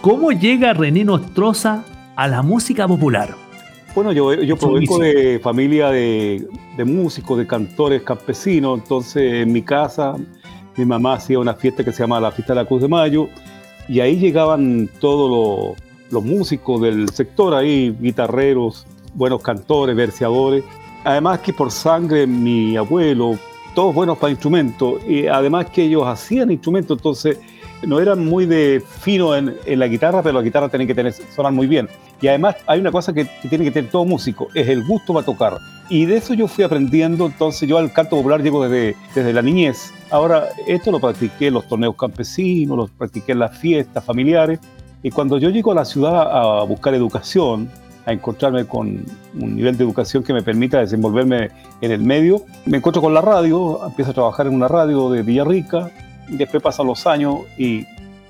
[0.00, 1.82] ¿Cómo llega René Nostroza
[2.14, 3.34] a la música popular?
[3.92, 9.62] Bueno, yo, yo provengo de familia de, de, músicos, de cantores campesinos, entonces en mi
[9.62, 10.14] casa
[10.76, 13.28] mi mamá hacía una fiesta que se llama la Fiesta de la Cruz de Mayo
[13.88, 20.64] y ahí llegaban todos los, los músicos del sector, ahí guitarreros, buenos cantores, verseadores.
[21.04, 23.38] Además que por sangre mi abuelo,
[23.74, 27.38] todos buenos para instrumentos, y además que ellos hacían instrumentos, entonces
[27.82, 31.12] no eran muy de fino en, en, la guitarra, pero la guitarra tiene que tener,
[31.12, 31.88] sonar muy bien.
[32.20, 35.12] Y además hay una cosa que, que, tiene que tener todo músico, es el gusto
[35.12, 35.58] para tocar.
[35.88, 39.42] Y de eso yo fui aprendiendo, entonces yo al canto popular llego desde, desde la
[39.42, 39.92] niñez.
[40.10, 44.58] Ahora, esto lo practiqué en los torneos campesinos, lo practiqué en las fiestas familiares.
[45.02, 47.70] Y cuando yo llego a la ciudad a buscar educación,
[48.06, 52.78] a encontrarme con un nivel de educación que me permita desenvolverme en el medio, me
[52.78, 55.90] encuentro con la radio, empiezo a trabajar en una radio de Villarrica,
[56.28, 57.84] después pasan los años y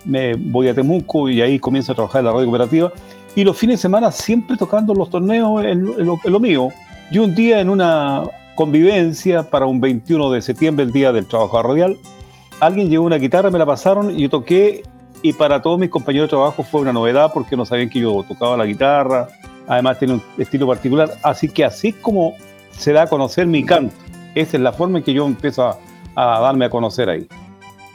[0.04, 2.92] me voy a Temuco y ahí comienzo a trabajar en la radio cooperativa
[3.34, 6.68] y los fines de semana siempre tocando los torneos en, en, lo, en lo, mío.
[7.10, 8.24] Y un día en una
[8.56, 11.96] convivencia para un 21 de septiembre, el día del trabajo radial,
[12.58, 14.82] alguien llevó una guitarra, me la pasaron y yo toqué
[15.22, 18.24] y para todos mis compañeros de trabajo fue una novedad porque no sabían que yo
[18.26, 19.28] tocaba la guitarra,
[19.68, 22.34] además tiene un estilo particular, así que así como
[22.70, 23.94] se da a conocer mi canto,
[24.34, 25.78] esa es la forma en que yo empiezo a,
[26.14, 27.26] a darme a conocer ahí.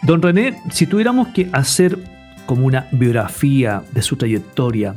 [0.04, 1.98] Don René, si tuviéramos que hacer
[2.46, 4.96] como una biografía de su trayectoria,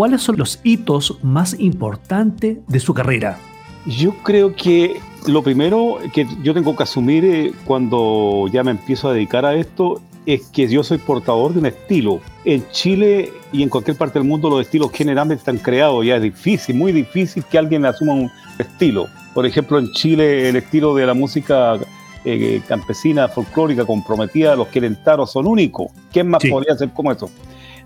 [0.00, 3.38] ¿cuáles son los hitos más importantes de su carrera?
[3.84, 9.10] Yo creo que lo primero que yo tengo que asumir eh, cuando ya me empiezo
[9.10, 12.20] a dedicar a esto es que yo soy portador de un estilo.
[12.46, 16.22] En Chile y en cualquier parte del mundo los estilos generalmente están creados, ya es
[16.22, 19.06] difícil, muy difícil que alguien asuma un estilo.
[19.34, 21.78] Por ejemplo, en Chile el estilo de la música
[22.24, 25.88] eh, campesina, folclórica, comprometida, los querentanos son únicos.
[26.10, 26.48] ¿Quién más sí.
[26.48, 27.30] podría ser como eso?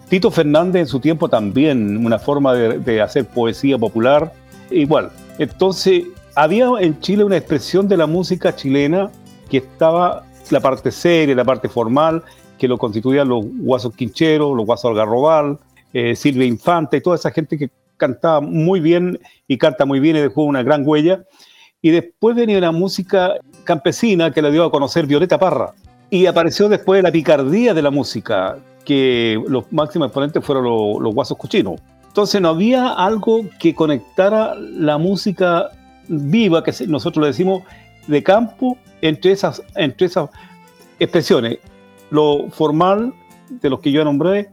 [0.09, 4.33] Tito Fernández en su tiempo también, una forma de, hacer poesía popular,
[4.71, 5.11] igual.
[5.39, 9.11] Entonces, había en Chile una expresión de la música chilena
[9.49, 12.23] que estaba la parte seria, la parte formal,
[12.59, 15.59] que lo constituían los guasos quincheros, los guasos algarrobal,
[15.93, 20.17] eh, Silvia Infante y toda esa gente que cantaba muy bien y canta muy bien
[20.17, 21.25] y dejó una gran huella.
[21.81, 23.35] Y después venía la música
[23.65, 25.73] campesina que la dio a conocer Violeta Parra.
[26.11, 31.15] Y apareció después la picardía de la música, que los máximos exponentes fueron los, los
[31.15, 31.81] guasos cochinos.
[32.07, 35.71] Entonces no había algo que conectara la música
[36.09, 37.63] viva, que nosotros le decimos
[38.07, 40.31] de campo, entre esas, entre esas
[40.99, 41.59] expresiones.
[42.11, 43.13] Lo formal,
[43.49, 44.51] de los que yo nombré,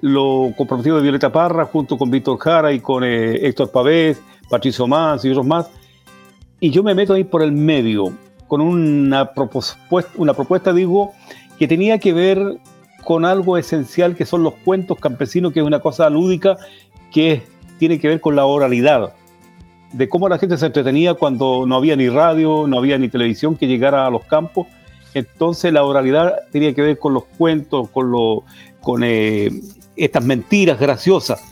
[0.00, 4.86] lo comprometido de Violeta Parra, junto con Víctor Jara y con eh, Héctor Pavés, Patricio
[4.86, 5.70] Más y otros más.
[6.60, 8.12] Y yo me meto ahí por el medio,
[8.46, 9.78] con una propuesta,
[10.16, 11.12] una propuesta, digo,
[11.58, 12.58] que tenía que ver
[13.04, 16.56] con algo esencial que son los cuentos campesinos, que es una cosa lúdica
[17.10, 17.42] que
[17.78, 19.14] tiene que ver con la oralidad,
[19.92, 23.56] de cómo la gente se entretenía cuando no había ni radio, no había ni televisión
[23.56, 24.66] que llegara a los campos.
[25.14, 28.44] Entonces la oralidad tenía que ver con los cuentos, con, lo,
[28.80, 29.50] con eh,
[29.96, 31.42] estas mentiras graciosas,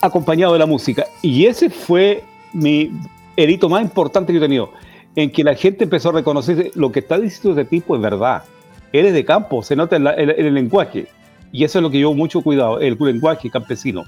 [0.00, 1.06] acompañado de la música.
[1.22, 2.92] Y ese fue mi,
[3.36, 4.70] el hito más importante que he tenido,
[5.16, 8.44] en que la gente empezó a reconocer lo que está diciendo este tipo es verdad.
[8.92, 11.06] Eres de campo, se nota en, el lenguaje.
[11.52, 14.04] Y eso es lo que yo mucho cuidado, el lenguaje campesino.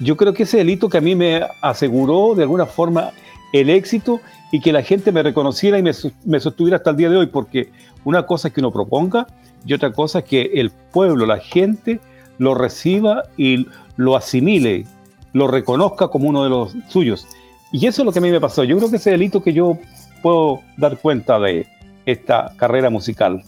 [0.00, 3.10] Yo creo que ese delito que a mí me aseguró de alguna forma
[3.52, 4.20] el éxito
[4.50, 5.92] y que la gente me reconociera y me,
[6.24, 7.70] me, sostuviera hasta el día de hoy, porque
[8.04, 9.26] una cosa es que uno proponga
[9.64, 12.00] y otra cosa es que el pueblo, la gente,
[12.38, 13.66] lo reciba y
[13.96, 14.86] lo asimile,
[15.32, 17.26] lo reconozca como uno de los suyos.
[17.72, 18.64] Y eso es lo que a mí me pasó.
[18.64, 19.78] Yo creo que ese delito que yo
[20.22, 21.66] puedo dar cuenta de
[22.04, 23.42] esta carrera musical.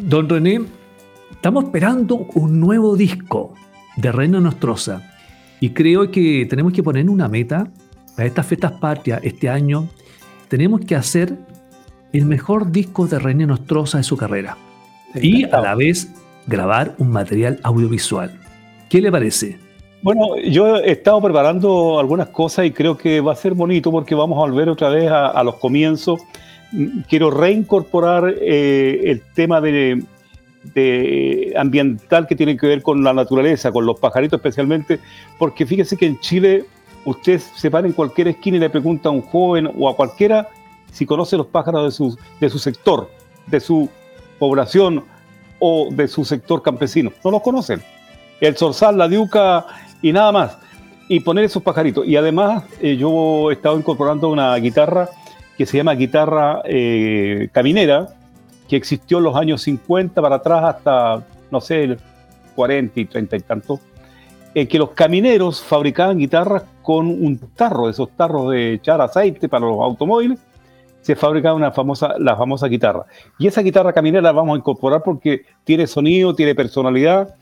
[0.00, 0.60] Don René,
[1.32, 3.54] estamos esperando un nuevo disco
[3.96, 5.02] de Reino Nostroza
[5.58, 7.66] y creo que tenemos que poner una meta
[8.16, 9.88] para estas fiestas patrias este año.
[10.46, 11.36] Tenemos que hacer
[12.12, 14.56] el mejor disco de René Nostroza de su carrera
[15.20, 16.08] y a la vez
[16.46, 18.38] grabar un material audiovisual.
[18.88, 19.58] ¿Qué le parece?
[20.00, 24.14] Bueno, yo he estado preparando algunas cosas y creo que va a ser bonito porque
[24.14, 26.20] vamos a volver otra vez a, a los comienzos.
[27.08, 30.04] Quiero reincorporar eh, el tema de,
[31.56, 34.98] ambiental que tiene que ver con la naturaleza, con los pajaritos especialmente,
[35.38, 36.64] porque fíjese que en Chile
[37.04, 40.48] usted se para en cualquier esquina y le pregunta a un joven o a cualquiera
[40.92, 43.10] si conoce los pájaros de su, de su sector,
[43.46, 43.88] de su
[44.38, 45.04] población
[45.58, 47.12] o de su sector campesino.
[47.24, 47.82] No los conocen.
[48.40, 49.66] El zorzal, la diuca
[50.02, 50.58] y nada más.
[51.08, 52.06] Y poner esos pajaritos.
[52.06, 55.08] Y además eh, yo he estado incorporando una guitarra
[55.58, 58.06] que se llama guitarra eh, caminera,
[58.68, 61.96] que existió en los años 50 para atrás hasta, no sé,
[62.54, 63.80] 40 y 30 y tanto,
[64.54, 69.66] en que los camineros fabricaban guitarras con un tarro, esos tarros de echar aceite para
[69.66, 70.38] los automóviles,
[71.00, 73.06] se fabricaba una famosa, la famosa guitarra.
[73.36, 77.34] Y esa guitarra caminera la vamos a incorporar porque tiene sonido, tiene personalidad.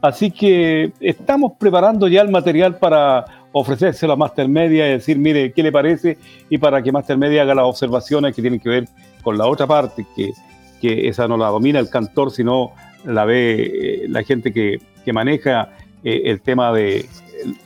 [0.00, 5.52] Así que estamos preparando ya el material para ofrecérselo a Master Media y decir, mire,
[5.52, 6.18] ¿qué le parece?
[6.48, 8.88] Y para que Master Media haga las observaciones que tienen que ver
[9.22, 10.32] con la otra parte, que,
[10.80, 12.72] que esa no la domina el cantor, sino
[13.04, 15.70] la ve eh, la gente que, que maneja
[16.04, 17.06] eh, el tema de,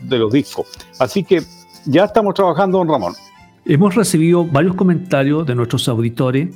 [0.01, 0.67] de los discos.
[0.99, 1.43] Así que
[1.87, 3.15] ya estamos trabajando, don Ramón.
[3.67, 6.49] Hemos recibido varios comentarios de nuestros auditores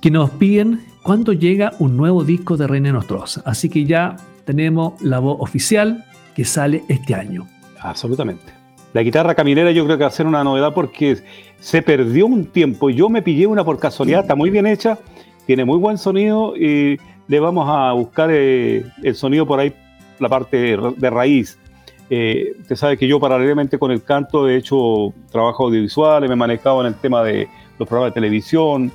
[0.00, 3.42] que nos piden cuándo llega un nuevo disco de Reina Nostrosa.
[3.44, 7.46] Así que ya tenemos la voz oficial que sale este año.
[7.80, 8.52] Absolutamente.
[8.92, 11.18] La guitarra caminera yo creo que va a ser una novedad porque
[11.60, 12.90] se perdió un tiempo.
[12.90, 14.98] Yo me pillé una por casualidad, está muy bien hecha,
[15.46, 19.74] tiene muy buen sonido y le vamos a buscar eh, el sonido por ahí,
[20.18, 21.58] la parte de raíz.
[22.10, 26.36] Eh, usted sabe que yo paralelamente con el canto he hecho trabajo audiovisual, me he
[26.36, 27.48] manejado en el tema de
[27.78, 28.90] los programas de televisión,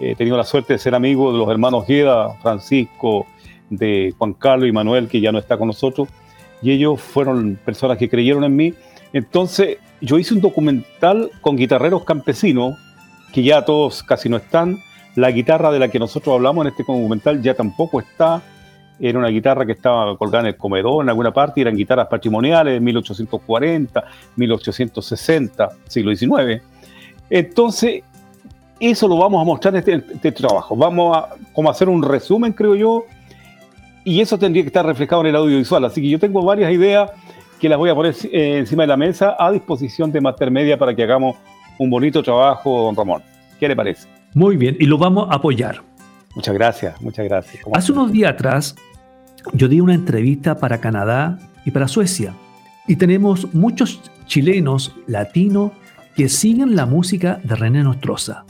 [0.00, 3.26] he tenido la suerte de ser amigo de los hermanos Gueda, Francisco,
[3.70, 6.08] de Juan Carlos y Manuel, que ya no está con nosotros,
[6.66, 8.74] y ellos fueron personas que creyeron en mí.
[9.12, 12.76] Entonces yo hice un documental con guitarreros campesinos,
[13.32, 14.80] que ya todos casi no están,
[15.14, 18.42] la guitarra de la que nosotros hablamos en este documental ya tampoco está,
[18.98, 22.74] era una guitarra que estaba colgada en el comedor en alguna parte, eran guitarras patrimoniales
[22.74, 24.04] de 1840,
[24.34, 26.62] 1860, siglo XIX.
[27.30, 28.02] Entonces,
[28.80, 30.74] eso lo vamos a mostrar en este, este, trabajo.
[30.74, 33.04] Vamos a como hacer un resumen, creo yo,
[34.06, 35.84] y eso tendría que estar reflejado en el audiovisual.
[35.84, 37.10] Así que yo tengo varias ideas
[37.60, 40.78] que las voy a poner eh, encima de la mesa a disposición de Master Media
[40.78, 41.36] para que hagamos
[41.76, 43.22] un bonito trabajo, don Ramón.
[43.58, 44.06] ¿Qué le parece?
[44.32, 45.82] Muy bien, y lo vamos a apoyar.
[46.36, 47.64] Muchas gracias, muchas gracias.
[47.72, 48.76] Hace unos días atrás
[49.54, 52.32] yo di una entrevista para Canadá y para Suecia
[52.86, 55.72] y tenemos muchos chilenos latinos
[56.14, 58.44] que siguen la música de René Nostroza.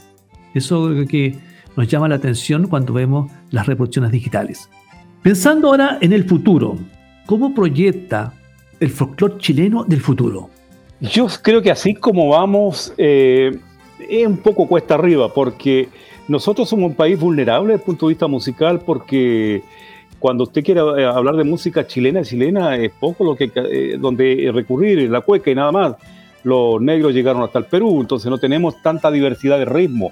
[0.53, 1.35] Eso que
[1.75, 4.69] nos llama la atención cuando vemos las reproducciones digitales.
[5.21, 6.77] Pensando ahora en el futuro,
[7.25, 8.33] ¿cómo proyecta
[8.79, 10.49] el folclore chileno del futuro?
[11.01, 13.59] Yo creo que así como vamos, eh,
[14.09, 15.89] es un poco cuesta arriba, porque
[16.27, 19.63] nosotros somos un país vulnerable desde el punto de vista musical porque
[20.19, 24.49] cuando usted quiere eh, hablar de música chilena, chilena es poco lo que eh, donde
[24.53, 25.95] recurrir, la cueca y nada más.
[26.43, 30.11] Los negros llegaron hasta el Perú, entonces no tenemos tanta diversidad de ritmo.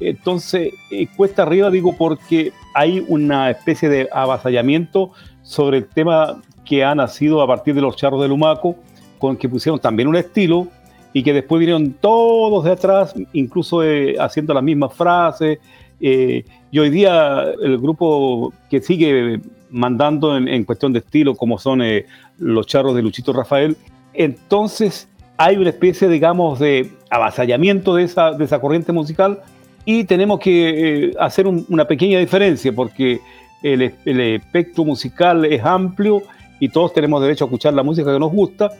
[0.00, 6.84] Entonces, eh, cuesta arriba, digo, porque hay una especie de avasallamiento sobre el tema que
[6.84, 8.76] ha nacido a partir de los charros de Lumaco,
[9.18, 10.68] con que pusieron también un estilo,
[11.12, 15.58] y que después vinieron todos de atrás, incluso eh, haciendo las mismas frases.
[16.00, 19.40] Eh, y hoy día el grupo que sigue
[19.70, 22.06] mandando en, cuestión de estilo, como son eh,
[22.38, 23.76] los charros de Luchito Rafael,
[24.14, 29.40] entonces hay una especie, digamos, de avasallamiento de esa, de esa corriente musical
[29.88, 33.20] y tenemos que hacer una pequeña diferencia porque
[33.62, 36.22] el, el espectro musical es amplio
[36.60, 38.70] y todos tenemos derecho a escuchar la música que nos gusta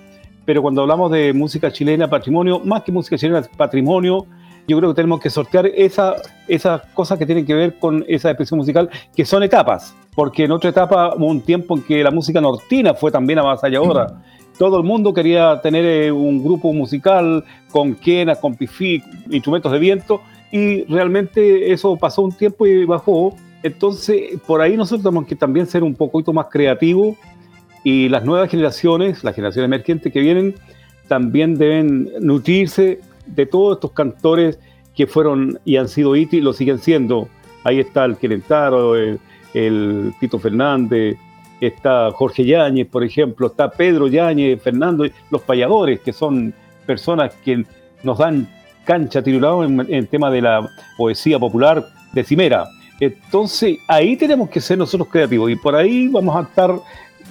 [0.48, 4.24] pero cuando hablamos de música chilena, patrimonio, más que música chilena, patrimonio,
[4.66, 8.30] yo creo que tenemos que sortear esas esa cosas que tienen que ver con esa
[8.30, 12.10] expresión musical, que son etapas, porque en otra etapa hubo un tiempo en que la
[12.10, 14.22] música nortina fue también avasalladora.
[14.58, 19.78] Todo el mundo quería tener eh, un grupo musical con quenas, con pifí, instrumentos de
[19.78, 23.36] viento, y realmente eso pasó un tiempo y bajó.
[23.62, 27.16] Entonces, por ahí nosotros tenemos que también ser un poquito más creativos
[27.84, 30.54] y las nuevas generaciones, las generaciones emergentes que vienen,
[31.08, 34.58] también deben nutrirse de todos estos cantores
[34.94, 37.28] que fueron y han sido y lo siguen siendo.
[37.64, 39.18] Ahí está el Querentaro, el,
[40.20, 41.16] Tito Fernández,
[41.60, 46.54] está Jorge Yáñez, por ejemplo, está Pedro Yáñez, Fernando, los payadores, que son
[46.86, 47.64] personas que
[48.02, 48.48] nos dan
[48.88, 50.66] cancha tirulado en el tema de la
[50.96, 52.66] poesía popular de Cimera.
[52.98, 56.74] Entonces, ahí tenemos que ser nosotros creativos y por ahí vamos a estar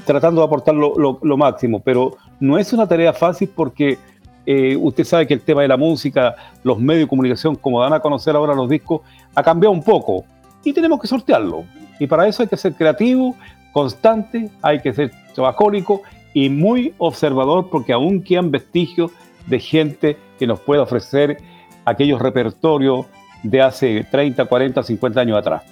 [0.05, 3.97] tratando de aportar lo, máximo, pero no es una tarea fácil porque
[4.45, 7.93] eh, usted sabe que el tema de la música, los medios de comunicación, como dan
[7.93, 9.01] a conocer ahora los discos,
[9.33, 10.25] ha cambiado un poco
[10.63, 11.63] y tenemos que sortearlo.
[11.99, 13.35] Y para eso hay que ser creativo,
[13.73, 16.03] constante, hay que ser trabajólico
[16.35, 19.09] y muy observador porque aún quedan vestigios
[19.47, 21.37] de gente que nos puede ofrecer
[21.85, 23.05] aquellos repertorios
[23.43, 25.63] de hace 30, 40, 50 años atrás.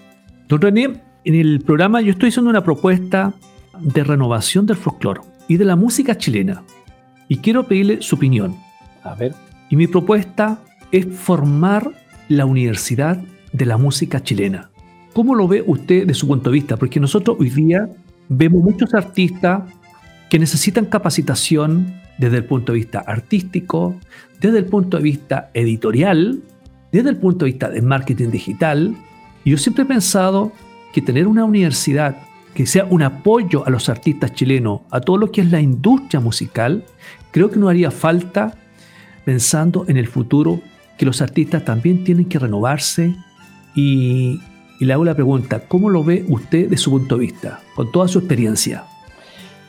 [0.47, 3.33] Don René, en el programa yo estoy haciendo una propuesta
[3.79, 6.63] de renovación del folclore y de la música chilena.
[7.27, 8.55] Y quiero pedirle su opinión.
[9.03, 9.33] A ver.
[9.69, 10.59] Y mi propuesta
[10.91, 11.91] es formar
[12.29, 13.17] la Universidad
[13.51, 14.69] de la Música Chilena.
[15.15, 16.75] ¿cómo lo ve usted de su punto de vista?
[16.75, 17.87] Porque nosotros hoy día
[18.27, 19.61] vemos muchos artistas
[20.29, 23.95] que necesitan capacitación desde el punto de vista artístico,
[24.39, 26.41] desde el punto de vista editorial,
[26.91, 28.95] desde el punto de vista de marketing digital.
[29.43, 30.51] Y yo siempre he pensado
[30.93, 32.15] que tener una universidad
[32.53, 36.21] que sea un apoyo a los artistas chilenos, a todo lo que es la industria
[36.21, 36.85] musical,
[37.31, 38.55] creo que no haría falta
[39.25, 40.61] pensando en el futuro
[40.97, 43.13] que los artistas también tienen que renovarse
[43.75, 44.39] y,
[44.79, 48.07] le hago la pregunta, ¿cómo lo ve usted de su punto de vista, con toda
[48.07, 48.83] su experiencia?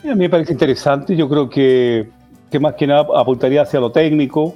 [0.04, 2.08] A mí me parece interesante, yo creo que,
[2.50, 4.54] que más que nada apuntaría hacia lo técnico,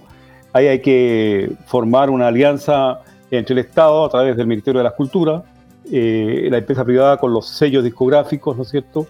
[0.52, 4.90] ahí hay que formar una alianza entre el Estado a través del Ministerio de la
[4.92, 5.42] Cultura,
[5.90, 9.06] eh, la empresa privada con los sellos discográficos, ¿no es cierto?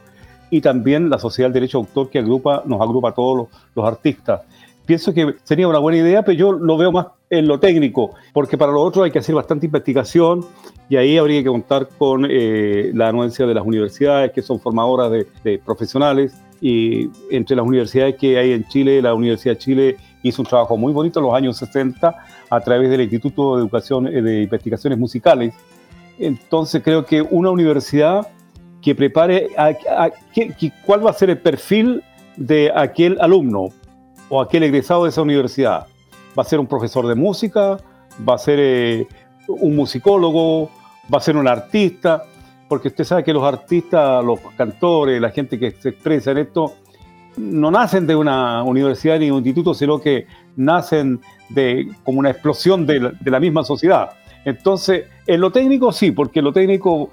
[0.51, 3.85] Y también la Sociedad del Derecho de Autor que agrupa, nos agrupa a todos los,
[3.85, 4.43] artistas.
[4.85, 8.59] Pienso que sería una buena idea, pero yo lo veo más en lo técnico, porque
[8.59, 10.45] para lo otro hay que hacer bastante investigación
[10.89, 15.13] y ahí habría que contar con eh, la anuencia de las universidades, que son formadoras
[15.45, 20.43] de, profesionales, y entre las universidades que hay en Chile, la Universidad de Chile hizo
[20.43, 22.15] un trabajo muy bonito en los años 60
[22.51, 25.55] a través del Instituto de Educación eh, de Investigaciones Musicales,
[26.19, 28.27] entonces creo que una universidad
[28.83, 29.73] que prepare a,
[30.85, 32.03] cuál va a ser el perfil
[32.37, 33.69] de aquel alumno
[34.29, 35.87] o aquel egresado de esa universidad.
[36.41, 37.77] ¿Va a ser un profesor de música?
[38.27, 39.07] ¿Va a ser eh,
[39.47, 40.71] un musicólogo?
[41.13, 42.25] ¿Va a ser un artista?
[42.67, 46.77] Porque usted sabe que los artistas, los cantores, la gente que se expresa en esto,
[47.37, 50.27] no nacen de una universidad ni un instituto, sino que
[50.57, 51.21] nacen
[51.51, 54.13] de como una explosión de la misma sociedad.
[54.47, 57.11] Entonces, en lo técnico sí, porque en lo técnico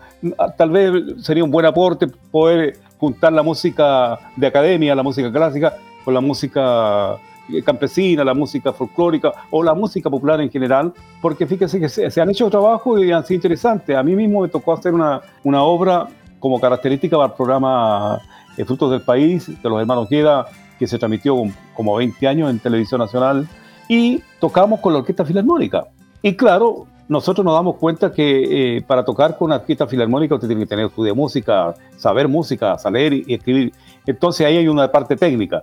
[0.57, 5.73] tal vez sería un buen aporte poder juntar la música de academia, la música clásica,
[6.05, 7.17] con la música
[7.63, 12.29] campesina, la música folclórica o la música popular en general, porque fíjese que se, han
[12.29, 13.95] hecho trabajos y han sido interesantes.
[13.95, 16.07] A mí mismo me tocó hacer una, una obra
[16.39, 18.21] como característica para el programa
[18.57, 20.45] eh, Frutos del País de los hermanos Queda,
[20.77, 21.35] que se transmitió
[21.73, 23.47] como 20 años en Televisión Nacional,
[23.87, 25.85] y tocamos con la Orquesta Filarmónica.
[26.21, 30.47] Y claro, nosotros nos damos cuenta que eh, para tocar con una orquesta filarmónica usted
[30.47, 33.71] tiene que tener estudio de música, saber música, saber y escribir.
[34.05, 35.61] Entonces ahí hay una parte técnica.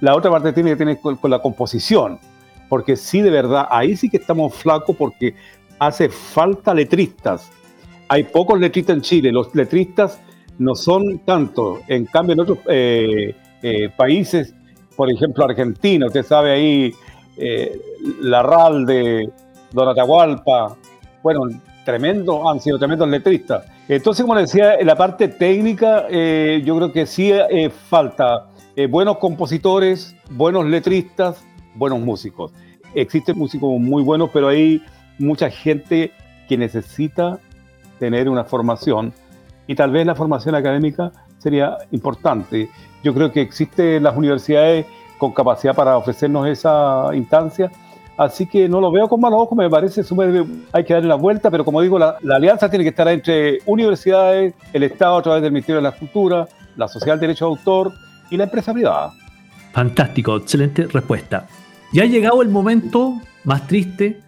[0.00, 2.18] La otra parte tiene que tener con, la composición,
[2.68, 5.34] porque sí, de verdad, ahí sí que estamos flacos porque
[5.78, 7.50] hace falta letristas.
[8.08, 10.20] Hay pocos letristas en Chile, los letristas
[10.58, 11.80] no son tantos.
[11.88, 14.54] En cambio, en otros eh, eh, países,
[14.94, 16.94] por ejemplo, Argentina, usted sabe ahí,
[18.20, 19.30] la RAL de
[19.72, 20.74] Don Atahualpa,
[21.22, 21.42] bueno,
[21.84, 23.64] tremendo, han sido tremendos letristas.
[23.88, 28.86] Entonces, como decía, en la parte técnica, eh, yo creo que sí eh, falta eh,
[28.86, 31.42] buenos compositores, buenos letristas,
[31.74, 32.52] buenos músicos.
[32.94, 34.82] Existen músicos muy buenos, pero hay
[35.18, 36.12] mucha gente
[36.48, 37.38] que necesita
[37.98, 39.12] tener una formación
[39.66, 42.68] y tal vez la formación académica sería importante.
[43.02, 44.86] Yo creo que existen las universidades
[45.18, 47.70] con capacidad para ofrecernos esa instancia
[48.16, 50.44] Así que no lo veo con malos ojos, me parece súper.
[50.72, 54.54] Hay que darle la vuelta, pero como digo, la, alianza tiene que estar entre universidades,
[54.72, 57.92] el Estado a través del Ministerio de la Cultura, la Sociedad del Derecho de Autor
[58.30, 59.12] y la empresa privada.
[59.72, 61.46] Fantástico, excelente respuesta.
[61.92, 64.20] Ya ha llegado el momento más triste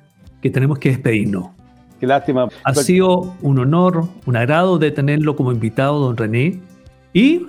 [0.43, 1.49] que tenemos que despedirnos.
[2.01, 2.49] Qué lástima.
[2.65, 6.61] Ha sido un honor, un agrado de tenerlo como invitado, don René.
[7.13, 7.47] Y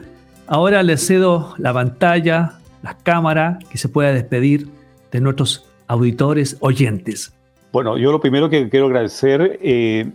[0.47, 4.67] ahora le cedo la pantalla, las cámaras, que se pueda despedir
[5.11, 7.33] de nuestros auditores, oyentes?
[7.71, 10.09] Bueno, yo lo primero que quiero agradecer, eh,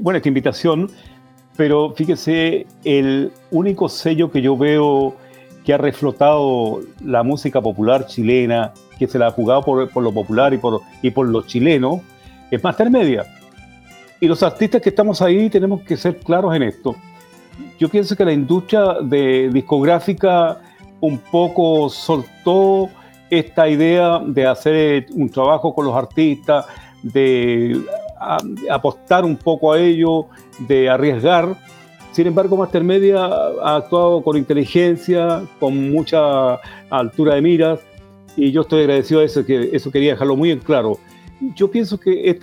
[0.00, 0.90] bueno, esta invitación,
[1.56, 5.16] pero fíjese, el único sello que yo veo
[5.66, 10.54] que ha reflotado la música popular chilena, que se la ha jugado por, lo popular
[10.54, 12.02] y por, y por los chilenos,
[12.52, 13.26] es Master Media.
[14.20, 16.94] Y los artistas que estamos ahí tenemos que ser claros en esto.
[17.80, 20.58] Yo pienso que la industria de discográfica
[21.00, 22.88] un poco soltó
[23.28, 26.64] esta idea de hacer un trabajo con los artistas,
[27.02, 27.82] de
[28.70, 30.26] apostar un poco a ello,
[30.60, 31.56] de arriesgar.
[32.16, 36.54] Sin embargo, Mastermedia ha actuado con inteligencia, con mucha
[36.88, 37.80] altura de miras,
[38.38, 40.98] y yo estoy agradecido a eso, que eso quería dejarlo muy en claro.
[41.54, 42.38] Yo pienso que eh,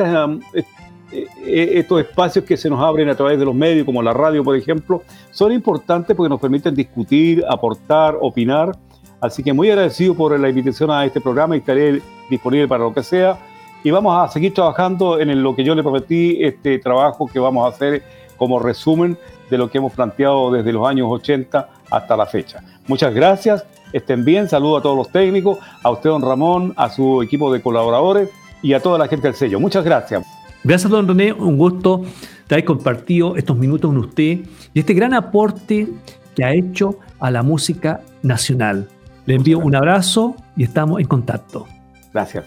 [1.11, 4.43] eh, estos espacios que se nos abren a través de los medios, como la radio,
[4.43, 5.01] por ejemplo,
[5.31, 8.77] son importantes porque nos permiten discutir, aportar, opinar,
[9.21, 11.99] Así que muy agradecido por la invitación a este programa y estaré
[12.29, 13.39] disponible para lo que sea.
[13.83, 17.65] Y vamos a seguir trabajando en lo que yo le prometí, este trabajo que vamos
[17.65, 18.03] a hacer
[18.37, 19.17] como resumen
[19.53, 22.63] de lo que hemos planteado desde los años 80 hasta la fecha.
[22.87, 27.21] Muchas gracias, estén bien, saludo a todos los técnicos, a usted, don Ramón, a su
[27.21, 28.29] equipo de colaboradores
[28.63, 29.59] y a toda la gente del sello.
[29.59, 30.25] Muchas gracias.
[30.63, 31.33] Gracias, don René.
[31.33, 32.01] Un gusto
[32.49, 34.39] de haber compartido estos minutos con usted
[34.73, 35.87] y este gran aporte
[36.35, 38.89] que ha hecho a la música nacional.
[39.27, 41.67] Le envío un abrazo y estamos en contacto.
[42.11, 42.45] Gracias.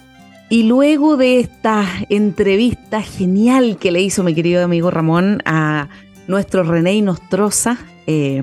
[0.48, 5.88] Y luego de esta entrevista genial que le hizo mi querido amigo Ramón a
[6.26, 8.42] nuestro René Nostroza, eh,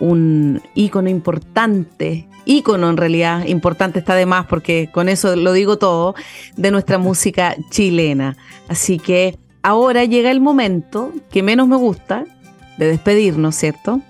[0.00, 5.78] un ícono importante, ícono en realidad, importante está de más porque con eso lo digo
[5.78, 6.14] todo,
[6.56, 8.36] de nuestra música chilena.
[8.68, 12.24] Así que ahora llega el momento que menos me gusta
[12.78, 14.00] de despedirnos, ¿cierto?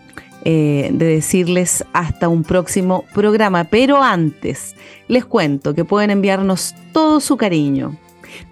[0.47, 3.65] Eh, de decirles hasta un próximo programa.
[3.65, 4.75] Pero antes,
[5.09, 7.97] les cuento que pueden enviarnos todo su cariño,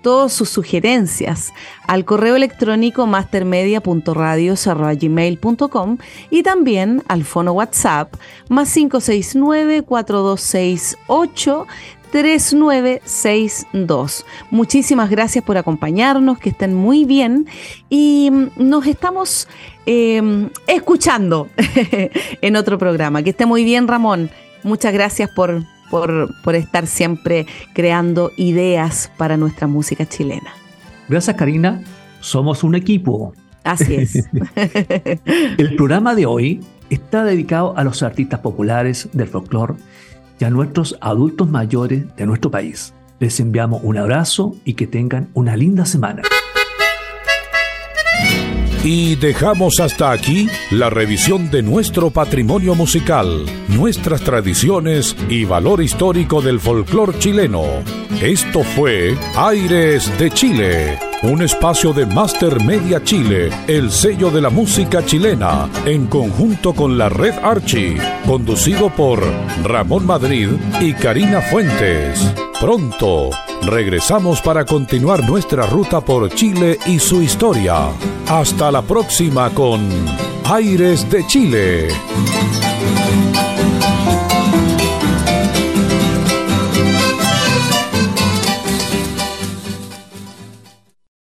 [0.02, 1.52] todas sus sugerencias
[1.86, 5.98] al correo electrónico mastermedia.radios.gmail.com
[6.30, 8.14] y también al fono WhatsApp
[8.48, 11.66] más 569-4268
[12.12, 14.24] 3962.
[14.50, 17.48] Muchísimas gracias por acompañarnos, que estén muy bien
[17.88, 19.48] y nos estamos
[19.86, 21.48] em, escuchando
[22.42, 23.22] en otro programa.
[23.22, 24.28] Que esté muy bien, Ramón.
[24.62, 30.55] Muchas gracias por, por, por estar siempre creando ideas para nuestra música chilena.
[31.07, 31.82] Gracias, Karina.
[32.20, 33.34] Somos un equipo.
[33.62, 34.14] Así es.
[35.59, 39.74] El programa de hoy está dedicado a los artistas populares del folclore
[40.40, 42.95] y a nuestros adultos mayores de nuestro país.
[43.20, 46.22] Les enviamos un abrazo y que tengan una linda semana.
[48.84, 56.42] Y dejamos hasta aquí la revisión de nuestro patrimonio musical, nuestras tradiciones y valor histórico
[56.42, 57.62] del folclore chileno.
[58.20, 64.50] Esto fue Aires de Chile, un espacio de Master Media Chile, el sello de la
[64.50, 67.96] música chilena, en conjunto con la Red Archie,
[68.26, 69.22] conducido por
[69.62, 70.48] Ramón Madrid
[70.80, 72.20] y Karina Fuentes.
[72.60, 73.30] Pronto
[73.62, 77.90] regresamos para continuar nuestra ruta por Chile y su historia.
[78.28, 79.80] Hasta la próxima con
[80.44, 81.88] Aires de Chile.